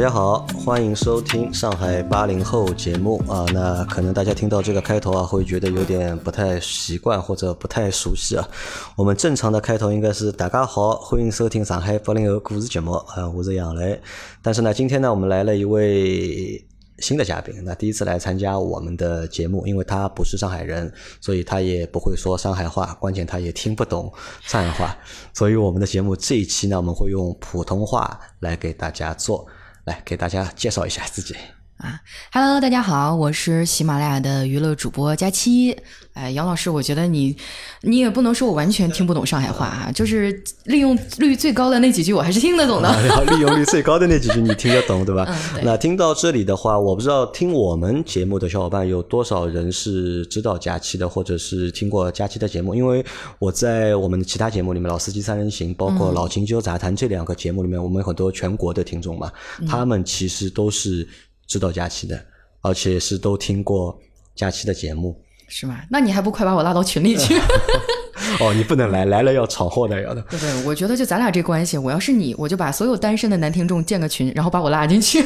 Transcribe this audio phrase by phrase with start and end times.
[0.00, 3.44] 大家好，欢迎收听上海八零后节目啊。
[3.52, 8.48] 那可能大家听到这个开头啊，会觉得有点不太习惯或者不太熟悉啊。
[8.96, 14.00] 我们正常的开头应该是大家好，欢迎收听上海八零后故事节目啊，我是杨雷。
[14.40, 16.64] 但是呢，今天呢，我们来了一位。
[17.00, 24.94] 新的嘉宾，那第一次来参加我们的节目，因为他不是上海人，所以他也不会说上海话，关键他也听不懂上海话，
[25.32, 29.46] 所以我们的节目这一期呢，我们会用普通话来给大家做，
[29.90, 31.34] 来给大家介绍一下自己。
[31.80, 31.98] 啊
[32.30, 35.74] ，Hello，大家好，我是喜马拉雅的娱乐主播佳期。
[36.12, 37.34] 哎，杨老师，我觉得你，
[37.82, 43.24] 你也不能说我完全听不懂上海话啊，就是利用率最高的那几句，我还是听得懂的。
[43.34, 45.26] 利用率最高的那几句你听得懂，对吧？
[45.62, 53.02] 那听到这里的话，我不知道听我们节目的小伙伴有多少人是知道佳期的，或者是听过佳期的节目，因为
[53.38, 59.32] 我在我们其他节目里面，《老司机三人行》包括《老秦九杂谈》这两个节目里面，我们有很多全国的听众嘛，
[59.66, 61.08] 他们其实都是。
[61.50, 62.16] 知道佳期的，
[62.60, 63.98] 而且是都听过
[64.36, 65.80] 佳期的节目，是吗？
[65.90, 67.36] 那你还不快把我拉到群里去？
[68.38, 70.22] 哦，你不能来，来了要闯祸的，要的。
[70.30, 75.24] 对对，我觉得就咱俩这关系，我要是你，我就把所有单身的男听众建个群，然后把我拉进去。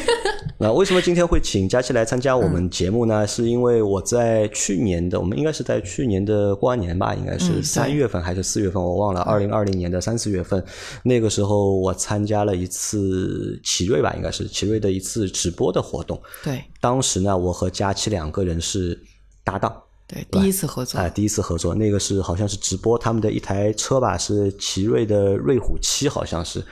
[0.57, 3.27] 那为什么今天会请佳期来参加我们节目呢？
[3.27, 9.19] 是因为我在去年的，我们应该是在去年的过完年吧，应该是三月份还是四月份，我忘了。
[9.21, 10.63] 二零二零年的三四月份，
[11.03, 16.21] 那个时候我参加了一次奇瑞吧，应该是奇瑞的一次直播的活动。
[16.41, 18.97] 对，当时呢，我和佳期两个人是
[19.43, 19.75] 搭档。
[20.07, 26.63] 对，第一次合作啊，第一次合作，那个是好像是直播他们的一台车吧，是奇瑞的瑞虎七，好像是。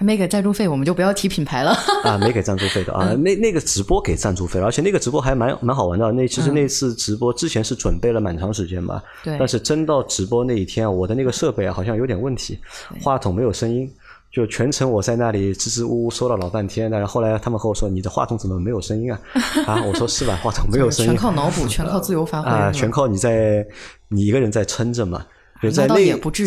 [0.00, 1.76] 他没给赞助费，我们就不要提品牌了。
[2.04, 6.10] 啊，没给赞助费的啊，那那个直播给赞助费了，而且那个直播还蛮蛮好玩的。
[6.10, 9.36] 那其实那次直播之前是准备了蛮长时间吧，对。
[9.38, 12.58] 但是真到直播那一天，我的那个设备好像有点问题，
[13.02, 13.92] 话筒没有声音。
[14.32, 19.20] 就全程我在那里支支吾吾说了老半天，但是后来他们和我说：“你的话筒怎么没有声音啊？”
[19.66, 20.34] 啊，我说是吧？
[20.42, 23.66] 话筒没有声音，全靠脑补，全靠自由发挥啊，全靠你在
[24.08, 25.26] 你一个人在撑着嘛。
[25.62, 25.94] 就在那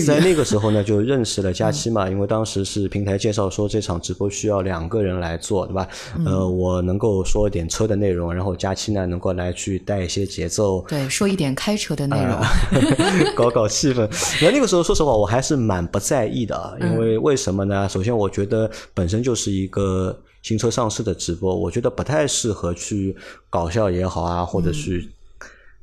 [0.06, 5.88] 在那个 时候呢，就认识了佳期嘛，因为当时是平台介绍说这场直播需要两个人来做，对吧？
[6.26, 12.40] 呃，我能够说一点车的内容，然后佳期呢能够来去带一些节奏，对，说一点开车的内容，
[13.36, 14.10] 搞搞气氛。
[14.42, 17.88] 那那个时候说实话，我还是蛮不在意的，因为为什么呢？
[17.88, 23.16] 首先，我觉得本身就是一个新车上市的直播，我觉得不太适合去
[23.50, 25.10] 搞笑也好啊，或者去。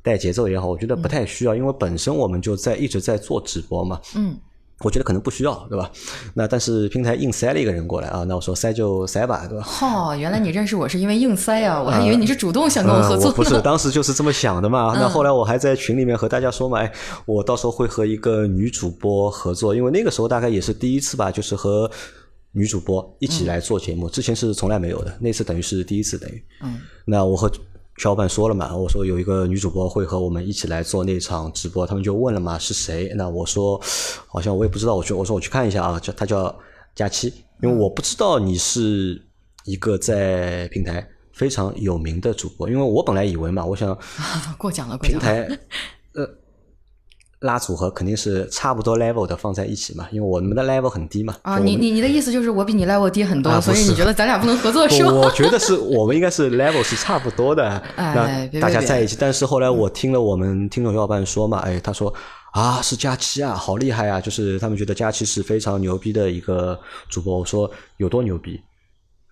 [0.03, 3.99] 带节奏也好，我觉得不太需要，因为本身我们就在一直在做直播嘛。
[4.15, 4.35] 嗯，
[4.79, 5.91] 我觉得可能不需要，对吧？
[6.33, 9.67] 那但是平台硬塞了一个人过来啊，那我说塞就塞吧，对吧？
[9.81, 13.31] 哦，原来你认识我是因为硬塞啊，我还以为你是主动想跟我合作。
[13.31, 14.93] 不是，当时就是这么想的嘛。
[14.95, 16.91] 那后来我还在群里面和大家说嘛，哎，
[17.27, 21.89] 我到时候会和一个女主播合作，因为那个时候大概也是第一次吧，就是和
[22.53, 26.43] 女主播一起来做节目，之前是从来没有的，那次等于是第一次，等于。
[26.63, 26.79] 嗯。
[27.05, 27.51] 那我和。
[28.01, 33.13] 小伙伴说了嘛，我说有一个女主播会和我们一起来做那场直播，他们就问了嘛是谁？
[33.15, 33.79] 那我说
[34.25, 36.59] 好像我也不知道，我去我说我去看一下啊，叫她叫
[36.95, 37.31] 佳期，
[37.61, 39.23] 因为我不知道你是
[39.65, 43.95] 一个在平台非常有名的主播，因为我本来以为嘛，我想
[44.57, 45.57] 过奖了，平台呃。
[47.41, 51.35] 拉组合肯定是差不多 level 的放在一起嘛，因为我们的 level 很低嘛。
[51.41, 55.11] 啊，你你你的意思就是我比你 level 低很多，所以你觉得咱俩不能合作是吗？
[55.11, 59.17] 我觉得是我们应该是 level 是差不多的， 那大家在一起。
[59.19, 62.13] 但是后来我听了我们听众小伙伴说嘛，哎，他说
[62.53, 67.39] 啊是佳期啊，好厉害啊，就是他们觉得佳期是非常牛逼的一个主播。
[67.39, 68.61] 我说有多牛逼？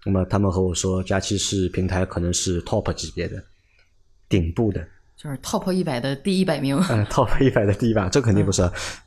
[0.06, 3.36] 那么他们和我说，佳期是平台可能是 top 级别的
[4.28, 4.82] 顶部的。
[5.22, 6.82] 就是 top 一百的第一百名。
[6.90, 8.62] 嗯， top 一百的第一百，这肯定不是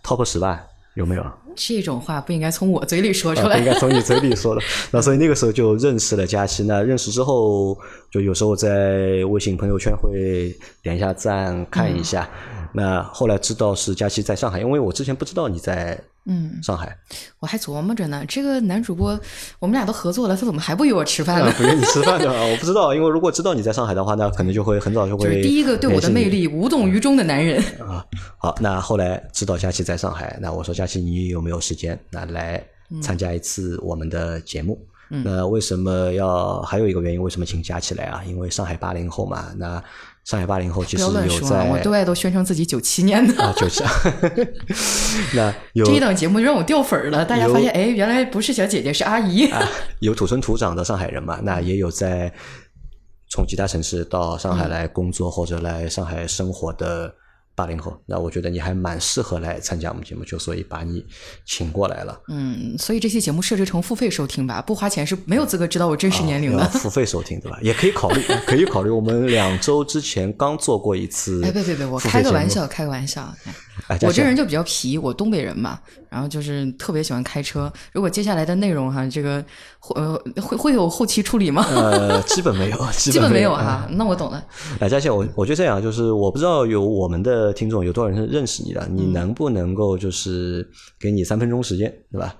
[0.04, 0.62] top 十吧？
[0.94, 1.24] 有没有？
[1.56, 4.60] 这种话不应该从我嘴里说出来，应该从你嘴里说的。
[4.92, 6.64] 那所以那个时候就认识了佳期。
[6.64, 7.74] 那认识之后，
[8.10, 12.28] 就有时候在微信朋友圈会点一下赞，看一下。
[12.74, 15.98] 那后来知道是佳期在上海，因为我之前不知道你在。
[16.24, 16.96] 嗯，上海，
[17.40, 18.24] 我还琢磨着呢。
[18.28, 19.18] 这个男主播，
[19.58, 21.52] 我们俩都合作了，他怎么还不约我吃饭呢？
[21.56, 22.94] 不约你吃饭的，我不知道。
[22.94, 25.42] 因为如果知道你在上海的话，那可能就会很早就会。
[25.42, 28.06] 第一个对我的魅力无动于衷的男人啊。
[28.38, 32.64] 好，那后来知道佳琪在上海，那我说佳琪，你有没有时间那来
[33.02, 34.80] 参加一次我们的节目？
[35.08, 37.20] 那为什么要还有一个原因？
[37.20, 38.22] 为什么请佳琪来啊？
[38.24, 39.82] 因为上海八零后嘛，那。
[40.24, 43.82] 上海八零后其实有在，我对外都宣称自己九七年的啊，九七。
[45.34, 49.50] 那有 这一档节目让我掉粉了，大家发现哎，原来不是小姐姐是阿姨。
[49.98, 51.40] 有土生土长的上海人嘛？
[51.42, 52.32] 那也有在
[53.28, 57.12] 从其他城市到上海来工作或者来上海生活的
[57.54, 61.04] 八零后，那我觉得你还蛮适合来参加我们节目，就所以把你
[61.44, 62.18] 请过来了。
[62.28, 66.64] 嗯，所以这期节目设置成付费收听吧，不花钱是没有资格知道我真实年龄的。
[66.70, 67.58] 付费收听对吧？
[67.62, 68.90] 也可以考虑， 可以考虑。
[68.90, 71.42] 我们两周之前刚做过一次。
[71.44, 73.34] 哎，别别别，我开个玩笑，开个玩笑。
[74.02, 75.78] 我这人就比较皮，我东北人嘛，
[76.08, 77.72] 然后就是特别喜欢开车。
[77.92, 79.44] 如果接下来的内容哈，这个
[79.78, 81.64] 会呃会会有后期处理吗？
[81.70, 83.86] 呃，基本没有， 基本没有哈。
[83.90, 84.44] 那我懂了。
[84.78, 90.68] 哎，佳倩，我我觉得这样，就是我不知道有我们的听众有多少人认识你的，你能不能够就是
[91.00, 92.34] 给你三分钟时间，对吧？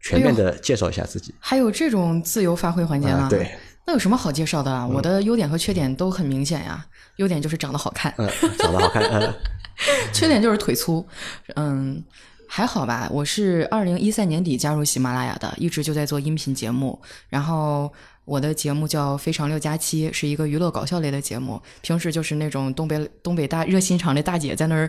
[0.00, 1.32] 全面的介绍一下自己。
[1.38, 3.28] 还有这种自由发挥环节吗？
[3.30, 3.48] 对。
[3.86, 4.86] 那有什么好介绍的啊？
[4.86, 6.86] 我的优点和缺点都很明显呀。
[7.16, 9.02] 优点就是长得好看，嗯，长得好看。
[9.02, 9.34] 嗯。
[10.12, 11.04] 缺点就是腿粗，
[11.56, 12.02] 嗯，
[12.48, 13.08] 还好吧。
[13.10, 17.00] 我是二零一三年底加入喜马拉雅的，一直就在做音频节目。
[17.28, 17.92] 然后
[18.24, 21.60] 我的节目叫《非常六加七》，是一个娱乐搞笑类的节目。
[21.80, 24.88] 平时就是那种东北东北大热心肠的大姐在那儿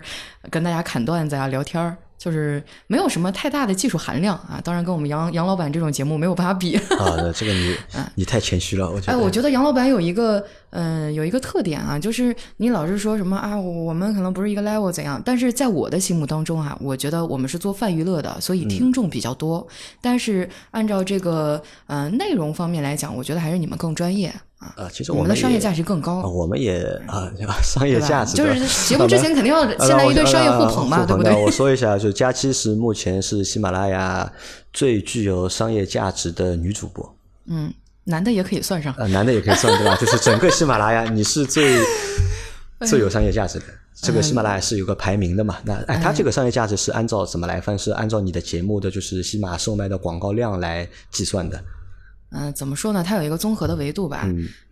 [0.50, 1.96] 跟大家侃段子啊、聊天儿。
[2.24, 7.12] 就是没有什么太大的技术含量啊，当然跟我们杨杨老板这种节目没有办法比 啊。
[7.18, 7.76] 那这个你，
[8.16, 9.12] 你太谦虚了，我觉得。
[9.12, 19.66] 哎，我觉得杨老板有一个，嗯，有一个特点啊，就是你老是说什么啊，我们可能不是一个 level 怎样，但是在我的心目当中啊，我觉得我们是做泛娱乐的，所以听众比较多。
[20.00, 24.34] 但是按照这个，嗯，内容方面来讲，我觉得还是你们更专业。
[24.76, 26.22] 啊，其实我们的商业价值更高。
[26.22, 27.30] 我们也啊，
[27.62, 31.34] 商业价值就是节目之前肯定要 先来一堆商业互捧嘛，对不对？
[31.34, 34.30] 我说一下，就佳期是目前是喜马拉雅
[34.72, 37.16] 最具有商业价值的女主播。
[37.46, 37.72] 嗯，
[38.04, 38.94] 男的也可以算上。
[38.98, 39.96] 呃，男的也可以算对吧？
[40.00, 41.78] 就是整个喜马拉雅，你是最
[42.86, 43.64] 最有商业价值的。
[43.96, 45.56] 这个喜马拉雅是有个排名的嘛？
[45.64, 47.78] 那哎，它这个商业价值是按照怎么来分？
[47.78, 51.62] 是按照你的节目的就是喜马售卖的广告量来计算的。
[52.36, 53.02] 嗯，怎么说呢？
[53.02, 54.28] 它有一个综合的维度吧。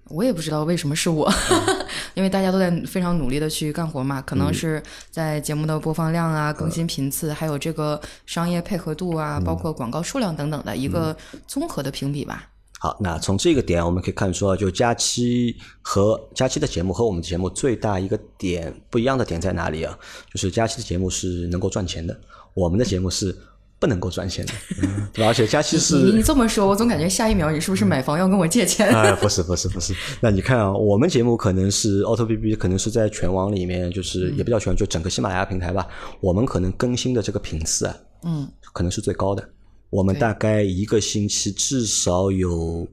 [0.08, 1.32] 我也不知道为什么是我，
[2.12, 4.20] 因为大家都在非常努力的去干活嘛。
[4.20, 11.16] 可能是在节目的播放量啊、更新频次，还有这个商业配合度啊，包括广告数量等等的一个
[11.46, 12.50] 综合的评比吧。
[12.78, 19.96] 好，那从这个点我们可以看出，就佳期和佳期的节目和我们节目最大一个点不一样的点在哪里啊？
[20.30, 22.20] 就是佳期的节目是能够赚钱的，
[22.52, 23.34] 我们的节目是。
[23.82, 24.52] 不能够赚钱的，
[25.12, 25.26] 对吧？
[25.26, 28.86] 而且佳期是你这么说，我总感觉下一秒你是不是买房要跟我借钱？
[28.94, 29.92] 哎，不是不是不是。
[30.20, 35.84] 那你看啊，我们节目可能是 Auto B B，可能是在全网里面，就是也比较全，就整个喜马拉雅平台吧。
[36.20, 39.46] 我们可能更新的这个频次啊，嗯，可能是最高的。
[39.90, 42.86] 我们大概一个星期至少有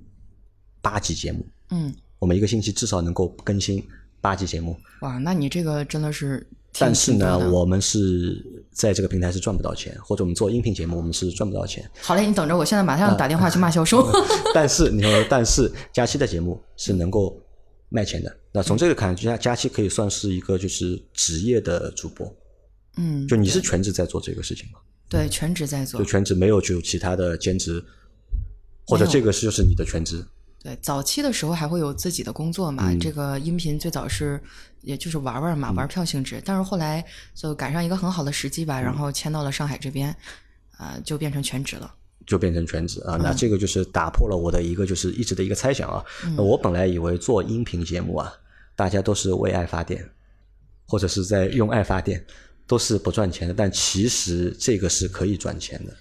[0.82, 3.86] 八集节目，嗯，我们一个星期至少能够更新
[4.22, 4.76] 八集节目。
[5.02, 6.48] 哇，那你这个真的是。
[6.78, 11.90] 但是呢，我们是在这个平台是赚不到钱，或者我们做音频节目，我们是赚不到钱。
[12.02, 14.08] 好嘞，你等着，我现在马上打电话去骂销售。
[14.54, 17.42] 但是你说，但是佳期的节目是能够
[17.90, 18.38] 卖钱的。
[18.52, 22.32] 那从这个看，佳佳期可以算是一个就是职业的主播。
[22.98, 24.80] 嗯，就你是全职在做这个事情吗？
[25.10, 26.00] 对，全职在做。
[26.00, 27.84] 就全职没有就其他的兼职，
[28.86, 30.24] 或者这个是就是你的全职。
[30.62, 32.94] 对，早期的时候还会有自己的工作嘛。
[33.00, 34.42] 这个音频最早是。
[34.82, 36.42] 也就是玩玩嘛，玩票性质。
[36.46, 37.04] 但是后来
[37.36, 40.16] 就赶上一个很好的时机吧，然后迁到了上海这边，
[40.78, 41.94] 啊，就变成全职了。
[42.26, 46.02] 就变成全职啊，那这个就是打破了我的一个就是一直的一个猜想啊。
[46.38, 48.32] 我本来以为做音频节目啊，
[48.74, 50.10] 大家都是为爱发电，
[50.88, 52.26] 或者是在用爱发电，
[52.66, 53.54] 都是不赚钱的。
[53.54, 55.94] 但其实这个是可以赚钱的。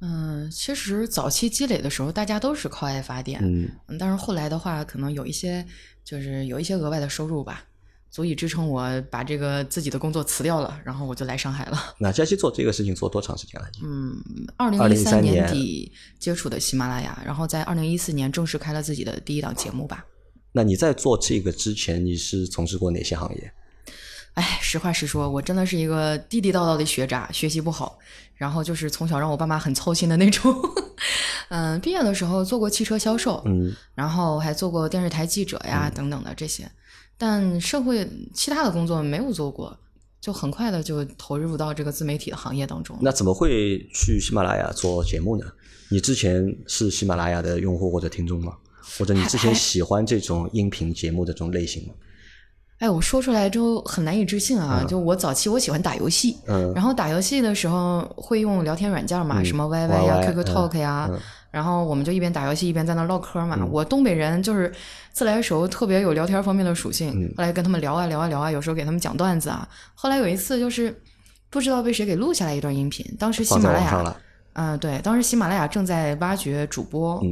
[0.00, 3.40] 嗯，其实早期积累的时候，大家都是靠爱发电。
[3.42, 5.64] 嗯，但是后来的话，可能有一些
[6.04, 7.64] 就是有一些额外的收入吧。
[8.08, 11.78] 足以支撑我把这个自己的工作辞掉了，然后我就来上海了。
[12.00, 13.68] 那佳期做这个事情做多长时间了？
[13.82, 14.16] 嗯，
[14.56, 20.06] 二零一三年底接触的喜马拉雅，然后在二零一四年正式开了自己的第一档节目吧。
[20.52, 23.52] 那你在做这个之前，你是从事过哪些行业？
[24.36, 27.98] 哎，实话实说，我真的是一个地地道道的学渣，学习不好，
[28.34, 30.54] 然后就是从小让我爸妈很操心的那种。
[31.48, 36.70] 嗯，毕业的时候做过汽车销售，嗯，然后还做过电视台记者呀等等的这些。
[37.16, 39.74] 但社会其他的工作没有做过，
[40.20, 42.98] 就很快的就投入到这个自媒体的行业当中。
[43.00, 45.46] 那怎么会去喜马拉雅做节目呢？
[45.88, 48.52] 你之前是喜马拉雅的用户或者听众吗？
[48.98, 51.94] 或者你之前喜欢这种音频节目的这种类型吗？
[52.78, 54.84] 哎，我说出来之后很难以置信啊！
[54.86, 56.36] 就我早期我喜欢打游戏，
[56.74, 61.10] 然后打游戏的时候会用聊天软件嘛，什么 YY 呀、QQ Talk 呀。
[61.50, 63.58] 然后我们就一边打游戏一边在那唠嗑嘛。
[63.70, 64.70] 我东北人就是
[65.10, 67.32] 自来熟，特别有聊天方面的属性。
[67.34, 69.66] 后来跟他们聊啊聊啊聊啊，有时候给他们讲段子啊。
[69.94, 70.94] 后来有一次就是
[71.48, 74.16] 不知道被谁给录下来一段音频，当时喜马拉雅，
[74.52, 77.22] 嗯，对，当时喜马拉雅正在挖掘主播，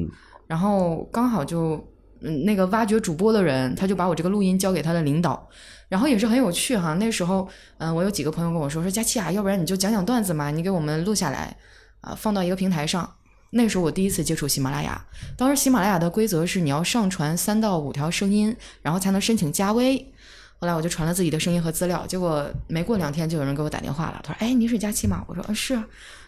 [0.47, 1.87] 然后刚好就
[2.25, 5.49] 嗯那个挖掘主播的人，他就把我这个录音交给他的领导，
[5.89, 6.95] 然后也是很有趣哈。
[6.95, 7.47] 那时候，
[7.79, 11.57] 嗯、我有几个朋友跟我说说佳琪啊，要不然你就讲讲段子嘛，你给我们录下来
[12.01, 13.15] 啊、放到一个平台上。
[13.51, 20.13] 那时候我第一次接触喜马拉雅，当时喜马拉雅的规则是你要上传三到五条声音，然后才能申请加微。
[20.59, 25.79] 后来我就传了自己的声音和资料，结果没过两天就有人给我打电话了，他说：“哎，你是佳琪吗？”我说：“，是。”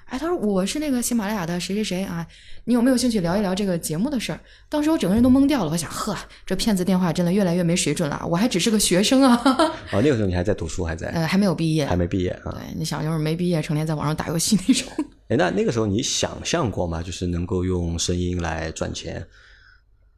[0.07, 2.25] 哎，他说：“我是那个喜马拉雅的谁谁谁啊，
[2.65, 4.39] 你有没有兴趣聊一聊这个节目的事儿？”
[4.71, 9.43] 当时我整个人都懵掉了，我想，呵，这骗子电话真的越来越没水准了，我还只是个学生啊，
[9.91, 11.97] 哦，那个时候你还在读书，还在，呃，还没有毕业还。
[11.97, 12.53] 没毕业啊。
[12.53, 14.87] 对，你想就是没毕业，成天在网上打游戏那种。
[15.29, 17.03] 哎，那那个时候你想象过吗？
[17.03, 19.27] 就是能够用声音来赚钱，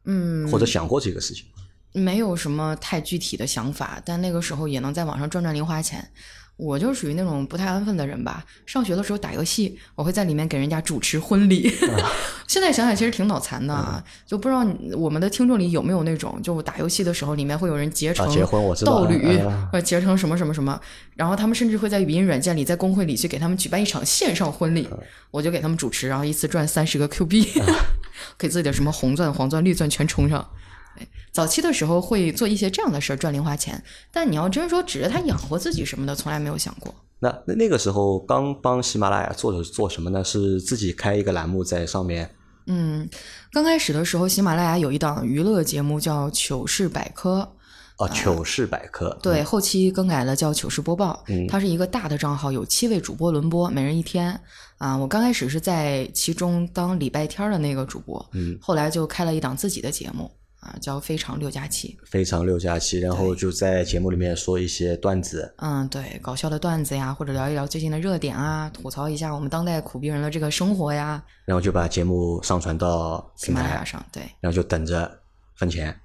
[0.05, 1.63] 嗯，或者想过这个事情吗？
[1.93, 6.07] 没有什么太具体的想法，但那个时候也能在网上赚赚零花钱。
[6.59, 8.43] 我就属于那种不太安分的人吧。
[8.65, 11.73] 上学的时候打游戏，我会在里面给人家主持婚礼。
[12.47, 14.65] 现在想想其实挺脑残的啊，就不知道
[14.97, 20.77] 我们的听众里有没有那种，就打游戏的时候里面会有人结成道道侣，嗯或者结成什么什么什么，
[21.15, 24.89] 然后他们甚至会在语音软件里，在公会里去给他们举办一场线上婚礼，
[25.31, 27.47] 我就给他们主持，然后一次赚三十个 Q 币，
[28.37, 30.45] 给自己的什么红钻、黄钻、绿钻全充上。
[30.97, 33.81] 对早期的时候会做一些这样的事儿赚零花钱，
[34.11, 36.93] 但你要真说指着它养活自己什么的，从来没有想过。
[37.19, 40.23] 那那那个时候刚帮喜马拉雅做的是做什么呢？
[40.23, 42.29] 是自己开一个栏目在上面
[42.67, 43.09] 嗯，
[43.51, 47.49] 刚开始的时候，喜马拉雅有一档娱乐节目叫《糗事百科》，
[48.03, 49.17] 哦，糗事百科。
[49.23, 51.23] 对，后期更改了叫糗事播报。
[51.47, 54.39] 它是一个大的账号，有七位主播轮播，每人一天。
[54.77, 61.97] 啊，我刚开始是在其中当礼拜天的那个主播，嗯，后来就开了一档自己的节目，啊，叫《非常六加七》。
[62.09, 65.53] 非常六加七，然后就在节目里面说一些段子。
[65.57, 71.23] 嗯，对，搞笑的段子呀，或者聊一聊最近的热点啊，吐槽一下我们当代苦逼人的这个生活呀。
[71.45, 75.19] 然后就把节目上传到喜马拉雅上，对，然后就等着
[75.55, 75.97] 分钱。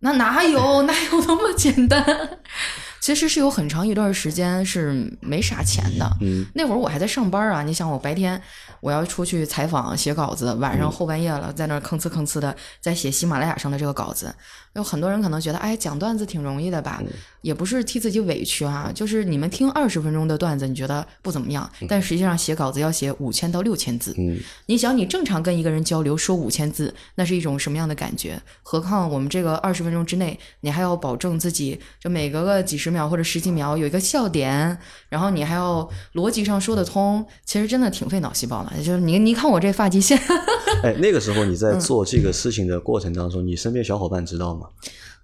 [0.00, 2.04] 那哪有 哪有那么简单？
[3.00, 6.08] 其实是有很长一段时间是没啥钱的。
[6.20, 8.40] 嗯，那会儿我还在上班啊，你想我白天
[8.82, 14.34] 我要出去采访写稿子，晚上后半夜了在那儿吭哧吭哧的在写喜马拉雅上的这个稿子。
[14.72, 17.00] 有很多人可能觉得，哎，讲段子挺容易的吧？
[17.42, 24.14] 也不是替自己委屈啊，就是你们听二十分钟的段子，你觉得不怎么样，但实际上写稿子要写五千到六千字。
[24.18, 28.40] 嗯，你想，你正常跟一个人交流说五千字，那是一种什么样的感觉？
[28.64, 34.76] 何况我们这个二十分钟之内，你还要保证自己就每隔个几十秒或者十几秒有一个笑点，
[35.08, 38.71] 然后你还要逻辑上说得通，其实真的挺费脑细胞的。
[38.78, 40.18] 就是你你看我这发际线，
[40.82, 44.66] 哎，那个时候你嗯在做这个事情的过程当中，你身边小伙伴知道吗？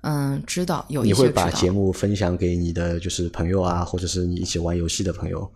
[0.02, 1.12] 嗯，知道有一你。
[1.12, 5.50] 会把节目分享给你的就是朋友啊，或者是你一起玩游戏的朋友。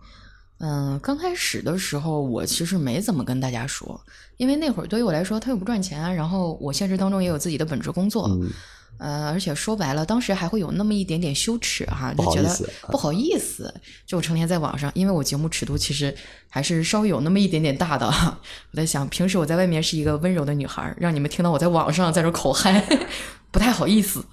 [0.59, 3.99] 嗯，刚开始的时候，我其实没怎么跟大家说，
[4.37, 8.49] 因为那会儿对于我来说，他又不赚钱，然后我现实当中也有自己的本职工作，嗯
[8.97, 12.49] 呃，而且说白了，当时还会有那么一点点羞耻哈，就觉得
[12.89, 13.73] 不好意思
[14.05, 16.15] 就我成天在网上，因为我节目尺度其实
[16.47, 22.81] 还是稍微有那么一点点大的，我在想，平时我在外面是一个温柔的女孩，让你们听到我在网上在这口嗨，
[23.51, 24.23] 不太好意思。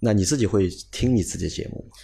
[0.00, 1.96] 那你自己会听你自己的节目吗？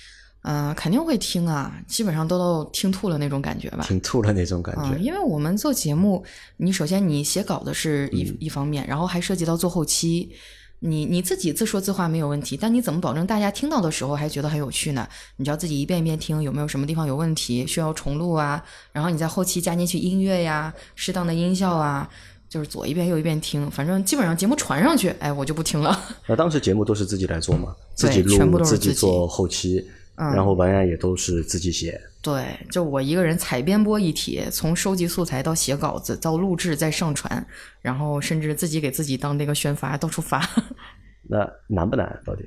[0.49, 3.85] 嗯、肯定会听啊，基本上都都听吐了那种感觉吧。
[3.87, 4.95] 听吐了那种感觉。
[4.95, 6.25] 嗯，因为我们做节目，
[6.57, 10.31] 你首先你写稿的是一、嗯一方面，然后还涉及到做后期。
[10.81, 15.09] 你你自己自说自话没有问题，但你怎么保证大家听到的时候还觉得很有趣呢？
[15.37, 18.63] 你就要自己一遍一遍听，有没有什么地方有问题需要重录啊？
[18.93, 22.09] 然后你在后期加进去音乐呀、适当的音效啊，
[22.49, 25.99] 就是左一遍右一遍听，反正基本上节目传上去，哎，我就不听了。
[26.27, 29.85] 那当时节目都是自己来做嘛，自己录，全部都是自己做后期，
[30.17, 32.01] 然后文案也都是自己写。
[32.23, 37.47] 对，就我一个人采编播一体，从收集素材到写稿子，到录制再上传，
[37.81, 40.41] 然后甚至自己给自己当那个宣发，到处发。
[41.29, 42.21] 那难不难？
[42.25, 42.43] 到底？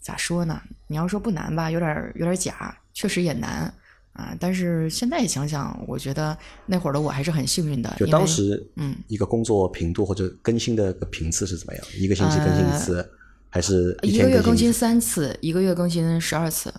[0.00, 0.60] 咋说呢？
[0.88, 3.72] 你要说不难吧，有点有点假，确实也难
[4.12, 4.36] 啊。
[4.40, 7.94] 但是现在想想，我觉得那会儿的我还是很幸运的。
[7.98, 11.84] 就当时，嗯，一个工作频度或者更新的个频次是怎么样？
[11.96, 13.08] 一个星期更新一次，
[13.50, 14.72] 还是呃一个月更新？
[14.72, 16.74] 三次，一个月更新十二次。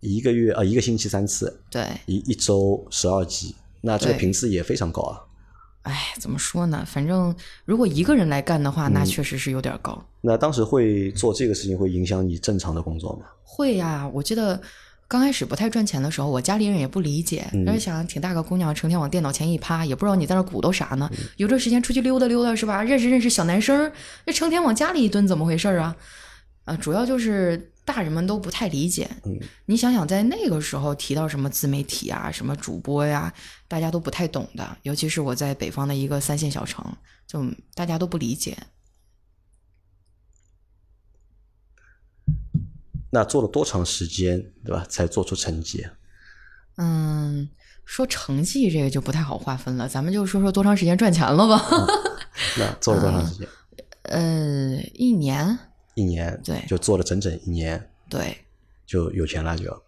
[0.00, 5.20] 一个月啊，一个星期三次，对，一一周十二集，那这个频次也非常高啊。
[5.82, 6.84] 哎，怎么说呢？
[6.86, 10.04] 反正如果一个人来干的话，那确实是有点儿高。
[10.20, 13.26] 那当时会做这个事情，会影响你正常的工作吗？
[13.42, 14.60] 会呀，我记得
[15.06, 21.10] 刚开始不太赚钱的时候，我家里人也不理解，嗯就是想挺大个姑娘，成天往电脑前一趴，也不知道你在那鼓捣啥呢。
[21.38, 22.82] 有这时间出去溜达溜达是吧？
[22.82, 23.92] 认识认识小男生儿，
[24.26, 25.96] 这成天往家里一蹲，怎么回事儿啊？
[26.64, 33.32] 啊，主要就是大人们都不太理解，嗯，你想想在那个时候提到什么自媒体啊，什么主播呀，
[33.66, 36.84] 大家都不太懂的，尤其是我在北方的一个三线小城，
[37.26, 37.42] 就
[37.74, 38.58] 大家都不理解。
[43.10, 45.86] 那做了多长时间，对吧才做出成绩？
[46.76, 47.48] 嗯，
[47.86, 51.58] 说成绩这个就不太好划分了，咱们就说说多长时间赚钱了吧。
[52.58, 53.48] 那做了多长时间？
[54.02, 55.58] 嗯， 一年。
[55.98, 58.36] 一年，对，就做了整整一年，对，
[58.86, 59.82] 就有钱了，就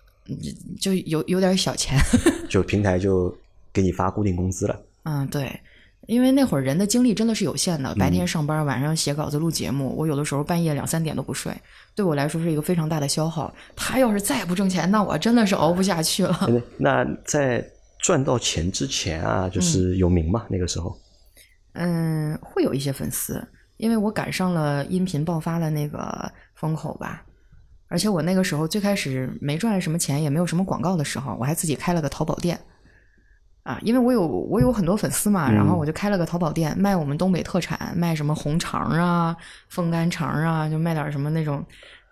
[0.80, 1.96] 就有有点小钱，
[2.50, 3.32] 就平台就
[3.72, 4.82] 给你发固定工资了。
[5.04, 5.48] 嗯，对，
[6.08, 11.52] 因为那会儿人的精力真的是有限的，白天上班，晚上写稿子、录节目，我有的时候半夜两三点都不睡，
[11.94, 13.54] 对我来说是一个非常大的消耗。
[13.76, 16.48] 他要是再不挣钱，那我真的是熬不下去了。
[16.76, 17.64] 那在
[18.00, 20.44] 赚到钱之前啊，就是有名嘛？
[20.50, 20.98] 那个时候，
[21.74, 23.46] 嗯，会有一些粉丝。
[23.80, 27.22] 因为我赶上了音频爆发的那个风口吧，
[27.88, 32.60] 而且我那个时候最开始没赚什么钱，也没有什么广告的时候，我还自己开了个淘宝店，
[33.62, 39.34] 啊，因为我有我有很多粉丝嘛，然后我就开了个淘宝店，卖我们东北特产，卖什么红肠啊、
[39.70, 41.64] 风干肠啊，就卖点什么那种，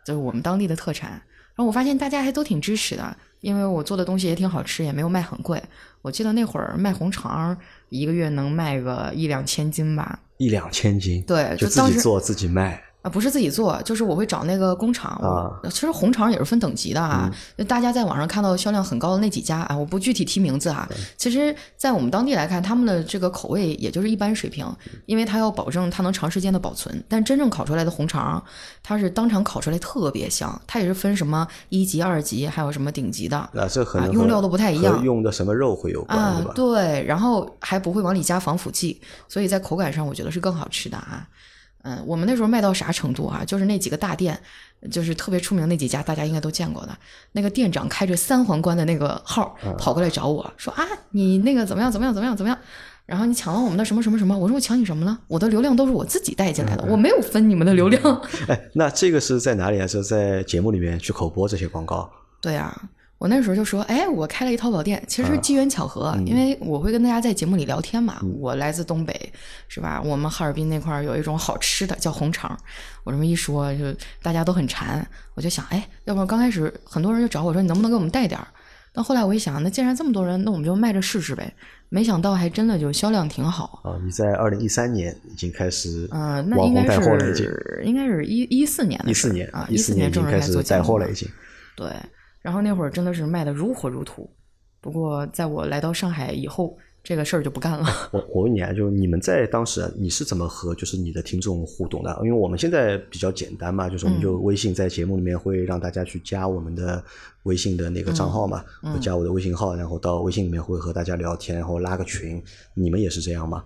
[0.06, 1.10] 就是我们当地的特产。
[1.10, 5.62] 然后我发现大家还都挺支持的，因为我做的东西也挺好吃，也没有卖很贵。
[6.00, 7.54] 我记得那会儿卖红肠，
[7.90, 10.18] 一个月能卖个一两千斤吧。
[10.38, 12.82] 一两千斤，对，就自己做自己卖。
[13.08, 15.10] 啊，不是自己做，就是我会找那个工厂。
[15.22, 17.30] 啊，其实红肠也是分等级的啊。
[17.56, 20.86] 就大家在网上看到销量很高的那几家啊，我不具体提名字哈。
[21.16, 24.66] 其实，在我们当地来看，他们的这个口味也就是一般水平，
[25.06, 27.02] 因为它要保证它能长时间的保存。
[27.08, 28.42] 但真正烤出来的红肠，
[28.82, 30.60] 它是当场烤出来特别香。
[30.66, 33.38] 它也是分什么一级、二级，还有什么顶级的。
[33.38, 41.26] 啊，这可能用料都不太一样，用的什么肉会有关，啊，对，然后还不会往里加防腐剂，所以在口感上我觉得是更好吃的啊。
[41.88, 43.42] 嗯，我们那时候卖到啥程度啊？
[43.46, 44.38] 就是那几个大店，
[44.90, 46.94] 就是特别出名那几家，大家应该都见过的。
[47.32, 51.90] 那个店长开着三皇冠的那个号跑过来找我说啊，你那个怎么样？
[51.90, 52.12] 怎么样？
[52.12, 52.36] 怎么样？
[52.36, 52.58] 怎么样？
[53.06, 54.36] 然后你抢了我们的什么什么什么？
[54.36, 55.18] 我说我抢你什么了？
[55.28, 58.02] 我的流量都是我自己带进来的，我没有分你们的流量。
[58.48, 59.86] 哎，那这个是在哪里啊？
[59.86, 62.10] 是在节目里面去口播这些广告？
[62.42, 62.76] 对呀。
[63.18, 68.20] 我那时候就说，哎，我开了一淘宝店，其实是机缘巧合，因为我会跟大家在节目里聊天嘛。
[68.38, 69.32] 我来自东北，
[69.66, 70.00] 是吧？
[70.04, 72.56] 我们哈尔滨那块儿有一种好吃的叫红肠，
[73.02, 75.04] 我这么一说，就大家都很馋。
[75.34, 78.46] 我就想，哎，要不然刚开始很多人就找我说，你能不能给我们带点儿？
[78.92, 81.52] 但后来我一想，那既然这么多人，那我们就卖着试试呗。
[81.88, 83.80] 没想到还真的就销量挺好。
[83.82, 91.28] 啊，你在二零一三年已经开始嗯，那应该是应该是一一四年的一四年啊，一四年正式开始带货了已经。
[91.74, 91.90] 对。
[92.48, 94.26] 然后那会儿真的是卖的如火如荼，
[94.80, 97.84] 不过在我来到上海以后，这个事儿就不干了。
[98.10, 102.18] 我我问你啊，就是你们在当时你是怎么和就是你的听众互动的？
[102.22, 107.04] 因为我们现在比较简单嘛，就是我们就微信在节目里面会让大家去加我们的
[107.42, 112.42] 微信的那个账号嘛，会加我的微信号，然后到微信里面会和大家聊天，然后拉个群。
[112.72, 113.62] 你们也是这样吗？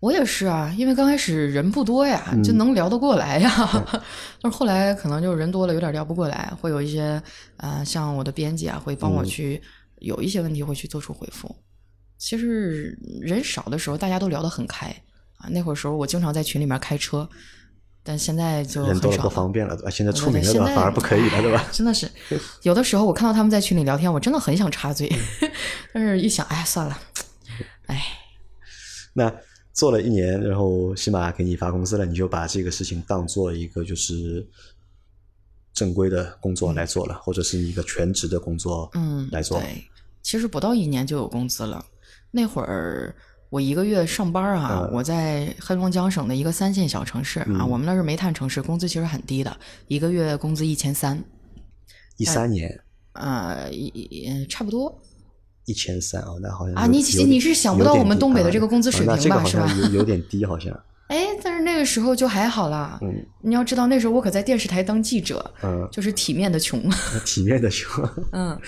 [0.00, 3.50] 我也是啊，因为刚开始人不多呀，就能聊得过来呀。
[4.40, 7.20] 但是后来可能就人多了，有点聊不过来，会有一些
[7.56, 9.60] 呃，像我的编辑啊，会帮我去
[9.98, 11.52] 有一些问题会去做出回复。
[12.16, 14.86] 其实人少的时候，大家都聊得很开
[15.38, 15.48] 啊。
[15.50, 17.28] 那会儿时候我经常在群里面开车，
[18.04, 19.90] 但现在就人多了不方便了，对吧？
[19.90, 21.64] 现在出名了反而不可以了，对吧？
[21.72, 22.08] 真的是，
[22.62, 25.12] 有的时候我看到他们在群里聊天，我真的很想插嘴，
[25.92, 26.96] 但是一想，哎，算了，
[27.86, 28.00] 哎，
[29.14, 29.32] 那。
[29.78, 34.44] 做了一年，然后起码给你发工资了，你就把这个事情当做一个就是
[35.72, 39.60] 正规的工作来做了，或者是一个全职的工作嗯来做。
[39.60, 39.84] 对，
[40.20, 41.86] 其实不到一年就有工资了。
[42.32, 43.14] 那会儿
[43.50, 51.22] 我一个月上班啊，我在黑龙江省的一个三线小城市啊，我们那是煤炭城市，工资其实很低的，一个月工资一千三。
[52.16, 52.80] 一三年？
[53.12, 55.00] 呃，一差不多。
[55.68, 59.44] 一千三啊，那好像啊，你你是想不到我们东北的这个工资水平吧？
[59.44, 59.70] 是吧？
[59.82, 60.72] 有有点低，好像。
[61.08, 62.98] 哎，但是那个时候就还好啦。
[63.02, 66.82] 嗯，你要知道那时候我可在电视台当记者，嗯， 就是体面的穷。
[67.24, 68.06] 体面的穷。
[68.32, 68.58] 嗯，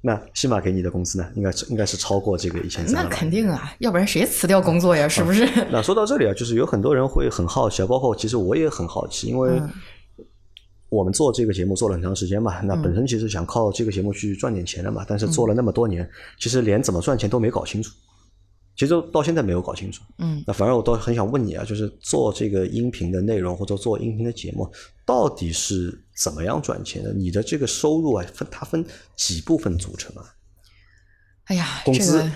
[0.00, 1.26] 那起码给你的工资呢？
[1.34, 3.02] 应该是应该是超过这个一千三。
[3.02, 5.08] 那肯定啊，要不然谁辞掉工作呀？
[5.08, 5.48] 是不是？
[5.70, 9.60] 那说到这里啊，就是有很多人会很好奇，包括其实我也很好奇，因为。
[10.90, 17.92] 我们做这个节目做了很长时间嘛，那本身其实想靠这个节目去赚点钱的嘛，但是做了那么多年，其实连怎么赚钱都没搞清楚，
[18.74, 20.02] 其实到现在没有搞清楚。
[20.18, 24.66] 嗯，那反而我倒很想问你啊，就是做这个音频的内容或者做音频的节目，
[25.04, 27.12] 到底是怎么样赚钱的？
[27.12, 30.24] 你的这个收入啊，分它分几部分组成啊？
[31.44, 32.30] 哎呀，工资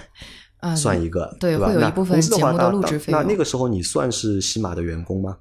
[0.77, 5.39] 算一个，对，会有一部分节目的录制费那那个时候你算是喜马的员工吗？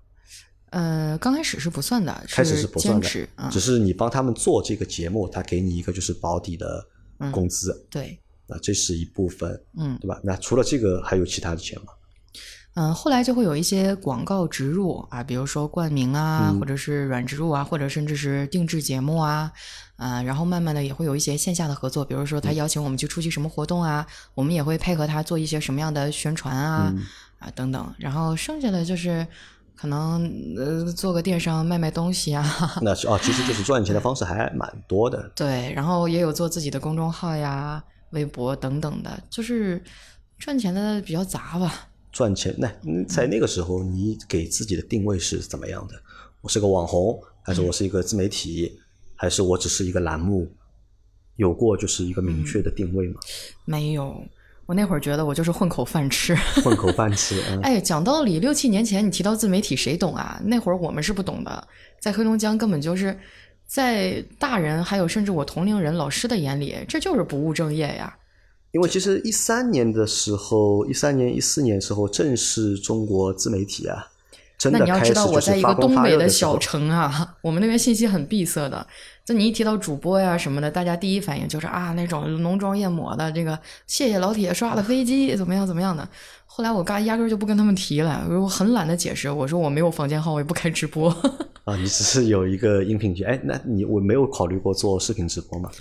[0.72, 3.08] 呃，刚开始是不算的，开始是不算的，
[3.52, 6.84] 只是你帮他们做这个节目，他给你一个就是保底的
[7.32, 10.20] 工资，对，那这是一部分，嗯，对吧？
[10.24, 11.88] 那除了这个还有其他的钱吗？
[12.76, 19.52] 嗯，后来就会有一些广告植入啊，比如说冠名啊，嗯或者是软植入啊，或者甚至是定制节目啊，
[19.98, 22.42] 啊，然后慢慢的也会有一些线下的合作，比如说嗯。
[22.42, 27.04] 他邀请我们去出席什么活动啊，我们也会配合他做一些什么样的宣传啊，嗯。
[27.40, 29.28] 啊等等，然后剩下的就是
[29.82, 32.46] 可能呃做个电商卖卖东西啊，
[32.84, 35.28] 那是哦，其实就是赚钱的方式还蛮多的。
[35.36, 39.84] 对，然后也有做自己的公众号呀、微博等等的，就是
[40.38, 41.90] 赚钱的比较杂吧。
[42.12, 45.96] 赚钱，那嗯在那个时候，你给自己的定位是怎么样的？
[46.42, 48.80] 我是个网红，还是我是一个自媒体，
[49.16, 50.48] 还是我只是一个栏目？
[51.38, 53.20] 有过就是一个明确的定位吗？
[53.66, 54.24] 没有，
[54.72, 56.34] 我那会儿觉得我就是混口饭吃。
[56.64, 60.42] 混口饭吃，嗯，哎，讲道理，六七年前你提到自媒体，谁懂啊？
[60.46, 61.68] 那会儿我们是不懂的，
[62.00, 63.20] 在黑龙江根本就是
[63.66, 68.16] 在大人还有甚至我同龄人老师的眼里，这就是不务正业呀。
[68.72, 74.08] 因为其实一三年的时候，一三年、一四年的时候，正是中国自媒体啊，
[74.62, 78.86] 真那你要知道，我在一个东北的小城啊，我们那边信息很闭塞的。
[79.26, 86.08] 就你一提到主播呀什么的，大家第一反应就是啊，那种浓妆艳抹的，这个谢谢老铁刷的飞机怎么样怎么样的。
[86.46, 91.10] 后来我嘎压根儿就不跟他们提了，我很懒得解释，我说我没有房间号，我也不开直播。
[91.64, 95.72] 啊，你只是有一个音频节，哎，那你我没有考虑过做视频直播吗？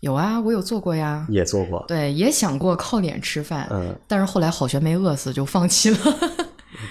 [0.00, 5.98] 有啊，我有做过呀，也做过，对，也想过靠脸吃饭，嗯，但是后来好悬没饿死，就放弃了。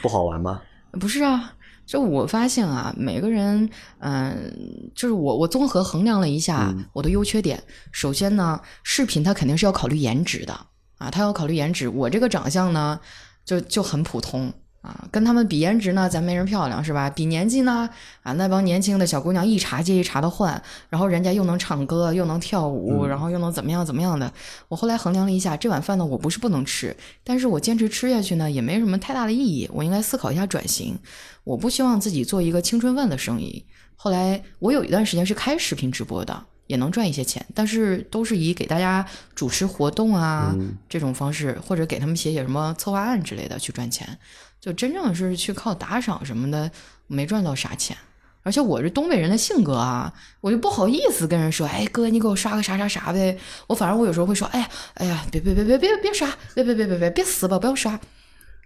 [0.02, 0.62] 不好玩吗？
[1.00, 1.54] 不是啊，
[1.86, 7.62] 就我发现啊，每个人，嗯、就是我我综合衡量了一下嗯我的优缺点。
[7.92, 10.54] 首先呢，视频它肯定是要考虑颜值的
[10.98, 11.90] 啊，它要考虑颜值。
[11.90, 13.00] 我这个长相呢，
[13.44, 17.10] 就就很普通啊，跟他们比颜值呢，咱没人漂亮是吧？
[17.10, 17.90] 比年纪呢，
[18.22, 24.30] 啊，那帮年轻的小姑娘一茬接一茬的换，然后人家又能唱歌，又能跳舞，然后又能怎么样怎么样的。
[24.68, 26.94] 我后来衡量了一下，这碗饭呢，我不是不能吃，
[27.24, 29.70] 但是我坚持吃下去呢，也没什么太大的意义。
[29.74, 31.00] 我应该思考一下转型。
[31.46, 33.66] 我不希望自己做一个青春饭的生意。
[33.96, 40.54] 后来我有一段时间是开视频直播的，也能赚一些钱，但是都是以给大家主持活动啊、
[40.90, 44.20] 这种方式，或者给他们写写什么策划案之类的去赚钱。
[44.64, 46.72] 就真正是去靠打赏什么的，
[47.08, 47.98] 没赚到啥钱。
[48.44, 53.38] 而且我这东北人的性格啊，我就不好意思跟人说，哎哥，你给我刷个啥啥啥呗。
[53.68, 58.00] 我反正我有时候会说，哎呀，哎呀，别别别别别别刷，别别别别别别死吧，不要刷。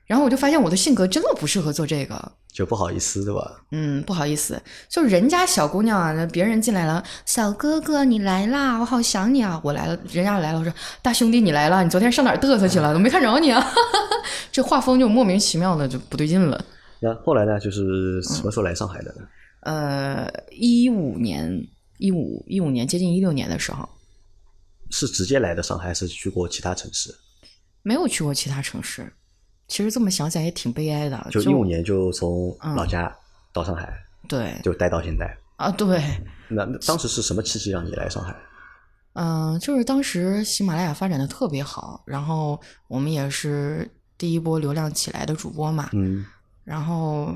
[0.08, 3.62] 然后我就发现我的性格真的不适合做这个，就不好意思，对吧？
[3.72, 12.94] 嗯，不好意思，就人家小姑娘啊，那别人进来了，小哥哥你来啦，我好想你啊，我来了，人家来了，我说大兄弟你来了，你昨天上哪儿嘚瑟去了？
[12.94, 13.64] 怎么没看着你啊？
[14.52, 16.64] 这画风就莫名其妙的就不对劲了。
[17.00, 17.60] 那后来呢？
[17.60, 19.28] 就是什么时候来上海的呢？
[19.62, 21.62] 呃，一五年，
[21.98, 23.88] 一五一五年接近一六年的时候，
[24.90, 27.14] 是直接来的上海，还是去过其他城市？
[27.84, 29.12] 没有去过其他城市。
[29.68, 33.14] 其实这么想想也挺悲哀的，就就一五年就从老家
[33.52, 33.94] 到上海，
[34.28, 35.38] 对就待到现在。
[35.58, 36.00] 啊，对，
[36.48, 38.36] 那那当时是什么契机让你来上海？
[39.14, 46.24] 嗯，就是当时喜马拉雅发展的特别好，然后我们也是第一波流量起来的主播嘛，嗯
[46.68, 47.34] 然后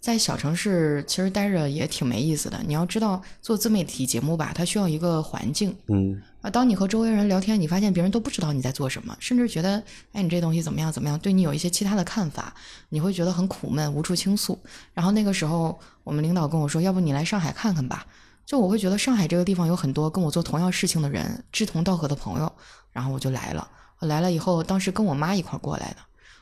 [0.00, 2.60] 在小城市其实待着也挺没意思的。
[2.66, 6.50] 你要知道，做自媒体节目吧，它需要一个环境嗯啊。
[6.50, 9.80] 当你和周围人聊天，你发现别人都不知道你在做什么，甚至觉得，
[10.12, 12.52] 哎，你这东西怎么样怎么样，对你有一些其他的看法，
[12.88, 14.58] 你会觉得很苦闷，无处倾诉。
[14.92, 18.04] 然后那个时候，我们领导跟我说，要不你来上海看看吧。
[18.44, 22.52] 就我会觉得上海这个地方有很多跟我做同样事情的人，志同道合的朋友，
[22.90, 23.68] 然后我就来了。
[24.00, 25.96] 我来了以后，当时跟我妈一块儿过来的，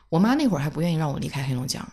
[0.09, 1.83] 我妈那会儿还不愿意让我离开黑龙江，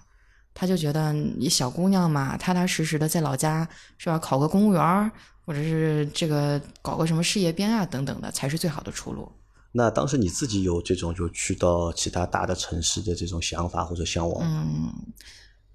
[0.55, 3.67] 她就觉得你小姑娘嘛，踏踏实实的在老家
[3.99, 5.11] 是吧，考个公务员儿，
[5.47, 9.31] 或者是这个搞个什么事业编啊等等的，才是最好的出路。
[9.73, 14.67] 那当时你自己有这种就去到其他大的城市的这种想法或者向往吗？
[14.67, 15.13] 嗯，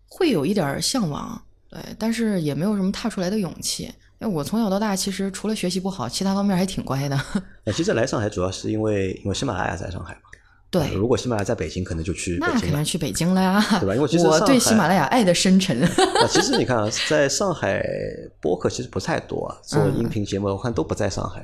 [0.07, 3.91] 会有一点儿向往，对，但是也没有什么踏出来的勇气。
[4.19, 7.19] 因为我从小到大其实除了学习不好，其他方面还挺乖的。
[7.65, 10.21] 那其实来上海主要是因为因为喜马拉雅在上海嘛。
[10.69, 12.85] 对，如果喜马拉雅在北京，可能就去北那肯京了定。
[12.85, 15.81] 去北京了呀，对吧因为其实我对喜马拉雅爱的深沉。
[15.83, 15.89] 啊，
[16.29, 17.81] 其实你看啊，在上海
[18.41, 21.43] 播客其实不太多啊，做嗯音频节目我看都不在上海。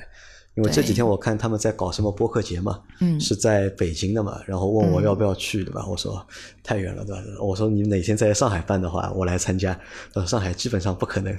[0.56, 5.84] 因为这几天我看他们在搞什么播客节嘛，嗯是在北京的嘛，然后问我要不要去，对吧？
[5.88, 6.24] 我说
[6.62, 7.24] 太远了，对吧？
[7.42, 9.76] 我说你哪天在上海办的话，我来参加。
[10.14, 11.36] 呃，上海基本上不可能，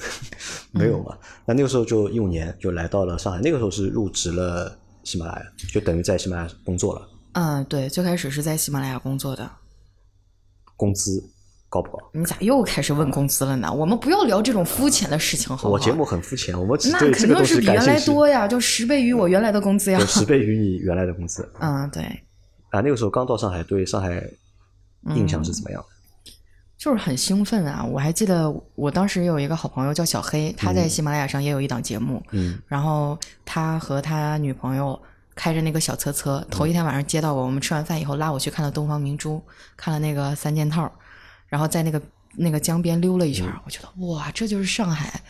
[0.73, 1.16] 没有嘛。
[1.47, 7.07] 那那个时候就一五年就来到了上海，那个时候是入职了喜马拉雅，就等于在喜马拉雅工作了。
[7.35, 9.49] 嗯，对，最开始是在喜马拉雅工作的。
[10.77, 11.23] 工资
[11.68, 11.99] 高不高？
[12.12, 13.73] 你咋又开始问工资了呢？
[13.73, 15.70] 我们不要聊这种肤浅的事情，好不好？
[15.70, 19.99] 我节目很肤浅，我们只那肯定是比原来多呀，就十倍于我原来的工资呀。
[20.07, 21.49] 十倍于你原来的工资。
[21.61, 22.03] 嗯，对，
[22.70, 24.23] 啊，那个时候刚到上海，对上海
[25.14, 25.88] 印象是怎么样的？
[26.77, 27.83] 就是很兴奋啊！
[27.83, 35.01] 我还记得我当时有一个好朋友叫小黑，他在喜马拉雅上也有一档节目，嗯然后他和他女朋友
[35.35, 39.42] 开着那个小车车，头一天晚上接到我，我们吃完饭以后拉我去看了东方明珠，
[39.77, 40.90] 看了那个三件套，
[41.49, 42.01] 然后在那个
[42.37, 45.20] 那个江边溜了一圈，我觉得哇，这就是上海。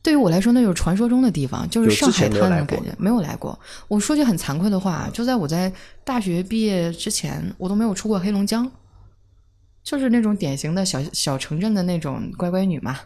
[0.00, 2.94] 对于我来说，那就是传说中的地方，就是上海滩的感觉。
[2.98, 3.58] 没有来过。
[3.88, 5.70] 我说句很惭愧的话，就在我在
[6.04, 8.70] 大学毕业之前，我都没有出过黑龙江，
[9.82, 12.96] 就是那种典型的小小城镇的那种乖乖女嘛。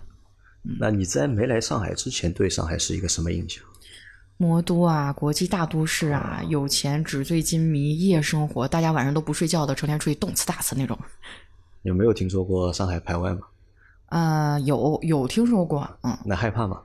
[0.79, 3.65] 那你在没来上海之前，对上海是一个什么印象？
[4.37, 10.99] 魔都啊，国际大都市啊，有钱、纸醉金迷、夜生活，大家晚上都不睡觉的，成天出去动次打次那种。
[11.83, 13.41] 有没有听说过上海排外吗？
[14.07, 16.83] 啊、有有听说过，嗯，那害怕吗？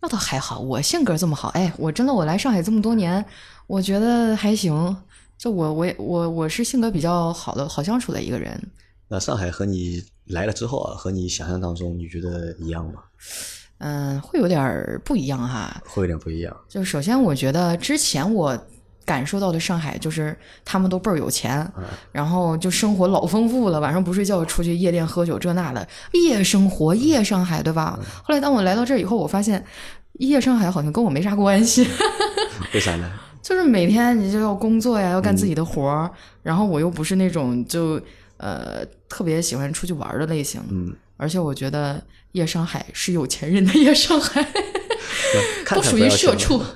[0.00, 3.24] 那倒还好，我性格这么好，哎，我真的我来上海这么多年，
[3.66, 4.96] 我觉得还行。
[5.38, 8.70] 就我我也我我是性格比较好的好相处的一个人，
[9.08, 13.02] 那上海和你来了之后啊，和你想象当中，你觉得一样吗？
[13.82, 15.82] 嗯，会有点儿不一样哈。
[15.84, 16.56] 会有点不一样。
[16.68, 18.56] 就首先，我觉得之前我
[19.04, 21.68] 感受到的上海就是他们都倍儿有钱，
[22.12, 27.98] 然后就生活老丰富了，晚上不睡觉出去夜店喝酒这那的，夜生活夜上海，对吧？
[28.22, 29.64] 后来当我来到这儿以后，我发现
[30.14, 31.86] 夜上海好像跟我没啥关系，
[32.72, 33.10] 为啥呢？
[33.42, 36.08] 就是每天你就要工作呀，要干自己的活儿，
[36.44, 38.00] 然后我又不是那种就
[38.36, 46.60] 呃特别喜欢出去玩儿的类型，嗯，而且我觉得夜上海是有钱人的夜上海，那 看都属于社畜。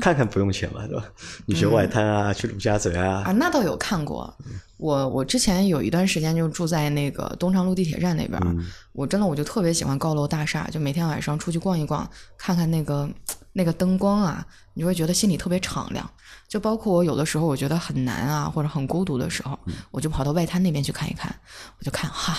[0.00, 1.04] 看看不用钱嘛，对吧？
[1.46, 4.32] 你去外滩啊，去陆家嘴啊，啊，那倒有看过。
[4.76, 13.08] 我我之前有一段时间就住在那个东昌路地铁站那边，嗯我真的我就特别喜欢高楼大厦，就每天晚上出去逛一逛，看看那个
[13.52, 16.08] 那个灯光啊，你会觉得心里特别敞亮。
[16.48, 19.58] 就包括我有的时候我觉得很难啊，或者很孤独的时候，
[19.90, 21.34] 我就跑到外滩那边去看一看，
[21.78, 22.36] 我就看哈，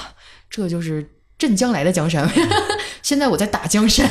[0.50, 1.10] 这就是
[1.42, 2.30] 镇江来的江山。
[3.02, 4.08] 现在我在打江山，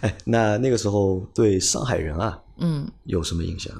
[0.00, 2.88] 哎，那那个时候对上海人啊嗯。
[3.02, 3.74] 有什么影响？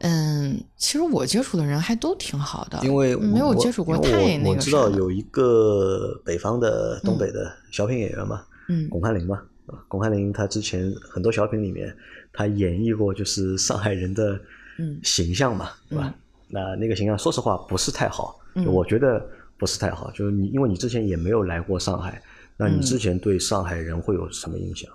[0.00, 8.86] 嗯，其实我接触的人还都挺好的，因为没有接触过太那我我知道有一个北方的东北的小品演员嘛，嗯。
[8.90, 9.40] 巩汉林嘛，
[9.88, 11.96] 巩汉林他之前很多小品里面，
[12.34, 14.38] 他演绎过就是上海人的
[14.78, 15.00] 嗯。
[15.02, 16.12] 形象嘛，对吧？
[16.48, 18.66] 那那个形象说实话不是太好，嗯。
[18.66, 19.26] 我觉得
[19.58, 20.10] 不是太好。
[20.12, 22.20] 就是你因为你之前也没有来过上海，
[22.56, 24.90] 那嗯你之前对上海人会有什么印象？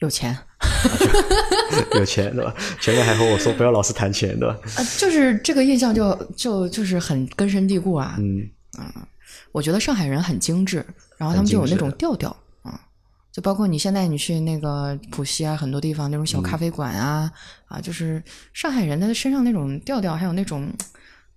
[0.00, 0.36] 有钱。
[1.94, 2.54] 有钱对吧？
[2.80, 4.56] 前面还和我说不要老是谈钱对吧？
[4.76, 8.16] 啊，就是这个印象就就就是很根深蒂固啊。
[8.18, 8.48] 嗯，
[9.52, 10.84] 我觉得上海人很精致，
[11.18, 12.80] 然后他们就有那种调调啊，
[13.32, 17.30] 就包括你现在你去那个浦西啊，很多地方那种小咖啡馆啊，
[17.66, 20.70] 啊，就是上海人的身上那种调调，还有那种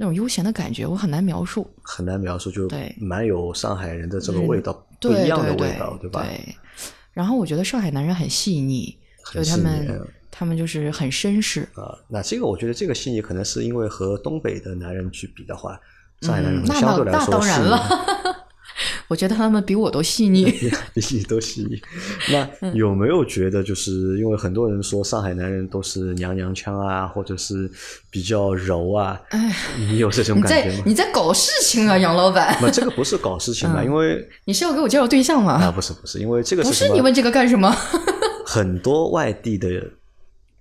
[0.01, 1.69] 那种悠闲的感觉，我很难描述。
[1.83, 6.23] 很难描述，就对蛮有上海人的这个味道，不一样的味道，对吧？
[6.25, 6.55] 对。
[7.11, 8.97] 然后我觉得上海男人很细腻，
[9.33, 11.67] 就他们嗯他们就是很绅士。
[11.73, 15.77] 啊，那这个我觉得这个细腻可能是因为和东北的男人去比的话，
[16.21, 17.49] 上海男人相对来那说是。
[17.49, 18.47] 那当然了，
[19.07, 20.45] 我觉得他们比我都细腻。
[20.93, 21.79] 比你都细腻。
[22.31, 27.69] 那 嗯有没有觉得，就是因为很多人说上海男人都是娘娘腔啊，或者是
[28.09, 29.19] 比较柔啊？
[29.29, 30.83] 哎，你有这种感觉吗？
[30.85, 32.57] 你在搞事情啊，杨老板！
[32.61, 33.81] 那这个不是搞事情吧？
[33.81, 35.53] 嗯因为你是要给我介绍对象吗？
[35.61, 37.69] 啊，不是不是，因为这个不是你问这个干什么？
[38.45, 39.69] 很多外地的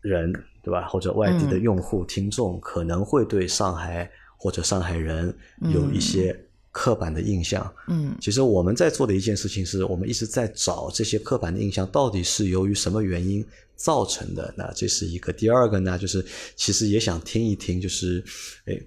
[0.02, 0.86] 人，对吧？
[0.88, 5.34] 或者外地嗯的用户、听众可能会对上海或者上海人
[5.72, 6.38] 有一些
[6.70, 7.72] 刻板的印象。
[7.88, 13.44] 嗯其实我们在做的一件事情是，我们一直在找这些刻板的印象到底是由于什么原因
[13.76, 14.52] 造成的。
[14.56, 15.32] 那这是一个。
[15.32, 16.24] 第二个呢，就是
[16.56, 18.22] 其实也想听一听，就是
[18.66, 18.78] 哎，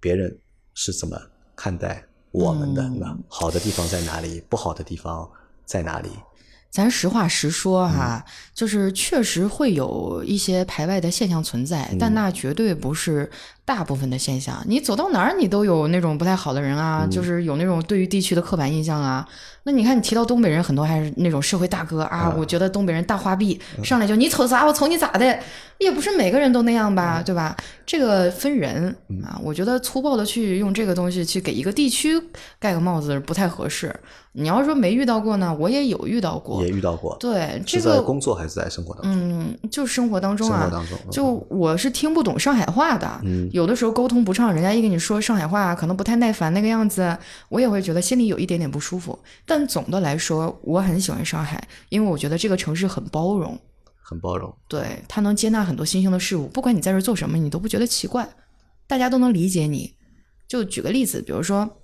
[0.00, 0.36] 别人
[0.74, 1.20] 是怎么
[1.54, 2.82] 看待我们的？
[2.82, 4.42] 嗯那好的地方在哪里？
[4.48, 5.30] 不好的地方
[5.64, 6.08] 在哪里？
[6.70, 13.30] 咱实话实说哈、就是确实会有一些排外的现象存在，但那绝对不是
[13.64, 14.56] 大部分的现象。
[14.66, 19.26] 你走到哪儿，你都有那种不太好的人啊，就是有那种对于地区的刻板印象啊。
[19.64, 25.38] 那你看，你提到东北人，很多还是那种社会大哥啊，我觉得东北人大花臂，上来就你瞅啥，我瞅你咋的，
[25.78, 27.56] 也不是每个人都那样吧，对吧？
[27.86, 28.88] 这个分人
[29.22, 32.20] 啊，我觉得粗暴的去用这个东西去给一个地区
[32.58, 33.94] 盖个帽子不太合适。
[34.34, 39.12] 你要说没遇到过呢，我也有遇到过也，遇到过，对这个，工作还是在生活当中？
[39.12, 47.16] 嗯，就生活当中啊，生活当中，就我是听不懂上海话的，嗯有的时候沟通不畅，人家一跟你说上海话，可能不太耐烦那个样子，
[47.48, 49.18] 我也会觉得心里有一点点不舒服。
[49.46, 53.58] 但总的来说，我很喜欢上海，因为我觉得这个城市很包容，
[54.00, 54.52] 很包容。
[54.66, 58.28] 对，它能接纳很多新兴的事物，不管你在这做什么，你都不觉得奇怪，
[58.86, 59.94] 大家都能理解你。
[60.48, 61.78] 就举个例子，比如说。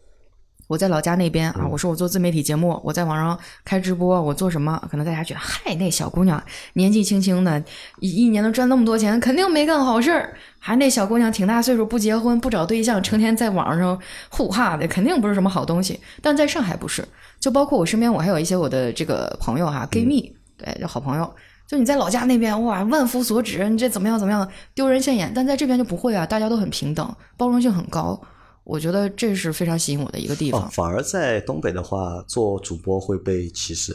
[0.68, 4.80] 我在老家那边啊，我说我做自媒体节目，我在网上开直播，我做什么？
[4.90, 6.40] 可能大家觉得，嗨，那小姑娘
[6.74, 7.60] 年纪轻轻的，
[8.00, 10.36] 一一年能赚那么多钱，肯定没干好事儿。
[10.58, 15.98] 还那小姑娘挺大岁数，不结婚，不找对象，成天在网上互哈的，肯定不是什么好东西。
[16.20, 17.02] 但在上海不是，
[17.40, 21.34] 就包括我身边，我还有一些我的这个朋友哈，gay 蜜，对，就好朋友。
[21.66, 25.32] 就你在老家那边，哇，万夫所指，你这怎么样怎么样，丢人现眼。
[25.34, 28.20] 但在这边就不会啊，大家都很平等，包容性很高。
[28.68, 30.70] 我觉得这是非常吸引我的一个地方。
[30.70, 33.94] 反而在东北的话，做主播会被歧视，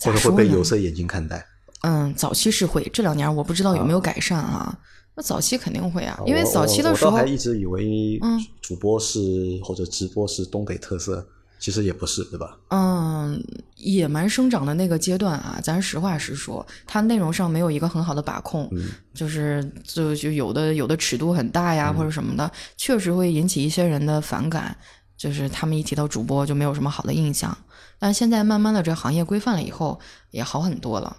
[0.00, 1.42] 或者会被有色眼镜看待。
[1.80, 4.78] 嗯，早期是会，这两年我不知道有没有改善啊。
[5.14, 9.18] 那早期肯定会啊，因为早期的时候，我还一直以为，嗯，主播是
[9.62, 11.26] 或者直播是东北特色。
[11.64, 12.58] 其实也不是，对吧？
[12.68, 13.42] 嗯，
[13.76, 18.70] 野蛮生长的那个阶段啊，咱实话实说，它内容上没有一个很好的把控，
[19.14, 24.76] 就是就就有的有的尺度很大呀，或者什么的，确实会引起一些人的反感。
[25.16, 27.56] 就是他们一提到主播，就没有什么好的印象。
[27.98, 29.98] 但现在慢慢的，这个行业规范了以后，
[30.32, 31.16] 也好很多了，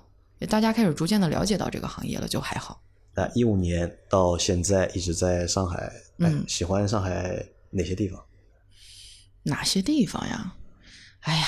[0.47, 2.79] 大家开始逐渐的了解到这个行业了，就还好。
[3.15, 8.21] 那一五年到现在一直在上海，嗯，喜欢上海哪些地方？
[9.45, 10.53] 哪些地方呀？
[11.21, 11.47] 哎呀，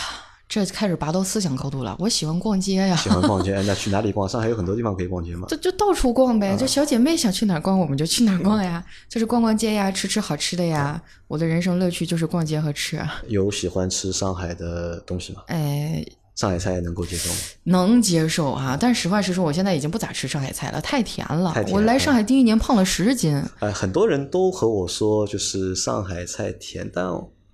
[0.50, 1.96] 这开始拔到思想高度了。
[2.00, 3.62] 我喜欢逛街呀，喜欢逛街。
[3.68, 4.28] 那去哪里逛？
[4.28, 5.48] 上海有很多地方可以逛街嘛。
[5.48, 6.56] 就就到处逛呗。
[6.58, 8.84] 就小姐妹想去哪儿逛，我们就去哪儿逛呀。
[9.08, 11.00] 就是逛逛街呀，吃吃好吃的呀。
[11.28, 13.00] 我的人生乐趣就是逛街和吃。
[13.28, 15.44] 有喜欢吃上海的东西吗？
[15.48, 16.04] 哎，
[16.36, 17.36] 上海菜能够接受吗？
[17.66, 21.54] 能接受啊，但实话实说，我现在已经不咋吃上海菜了，太甜了。
[21.70, 23.40] 我来上海第一年胖了十斤。
[23.60, 27.06] 哎，很多人都和我说，就是上海菜甜，但。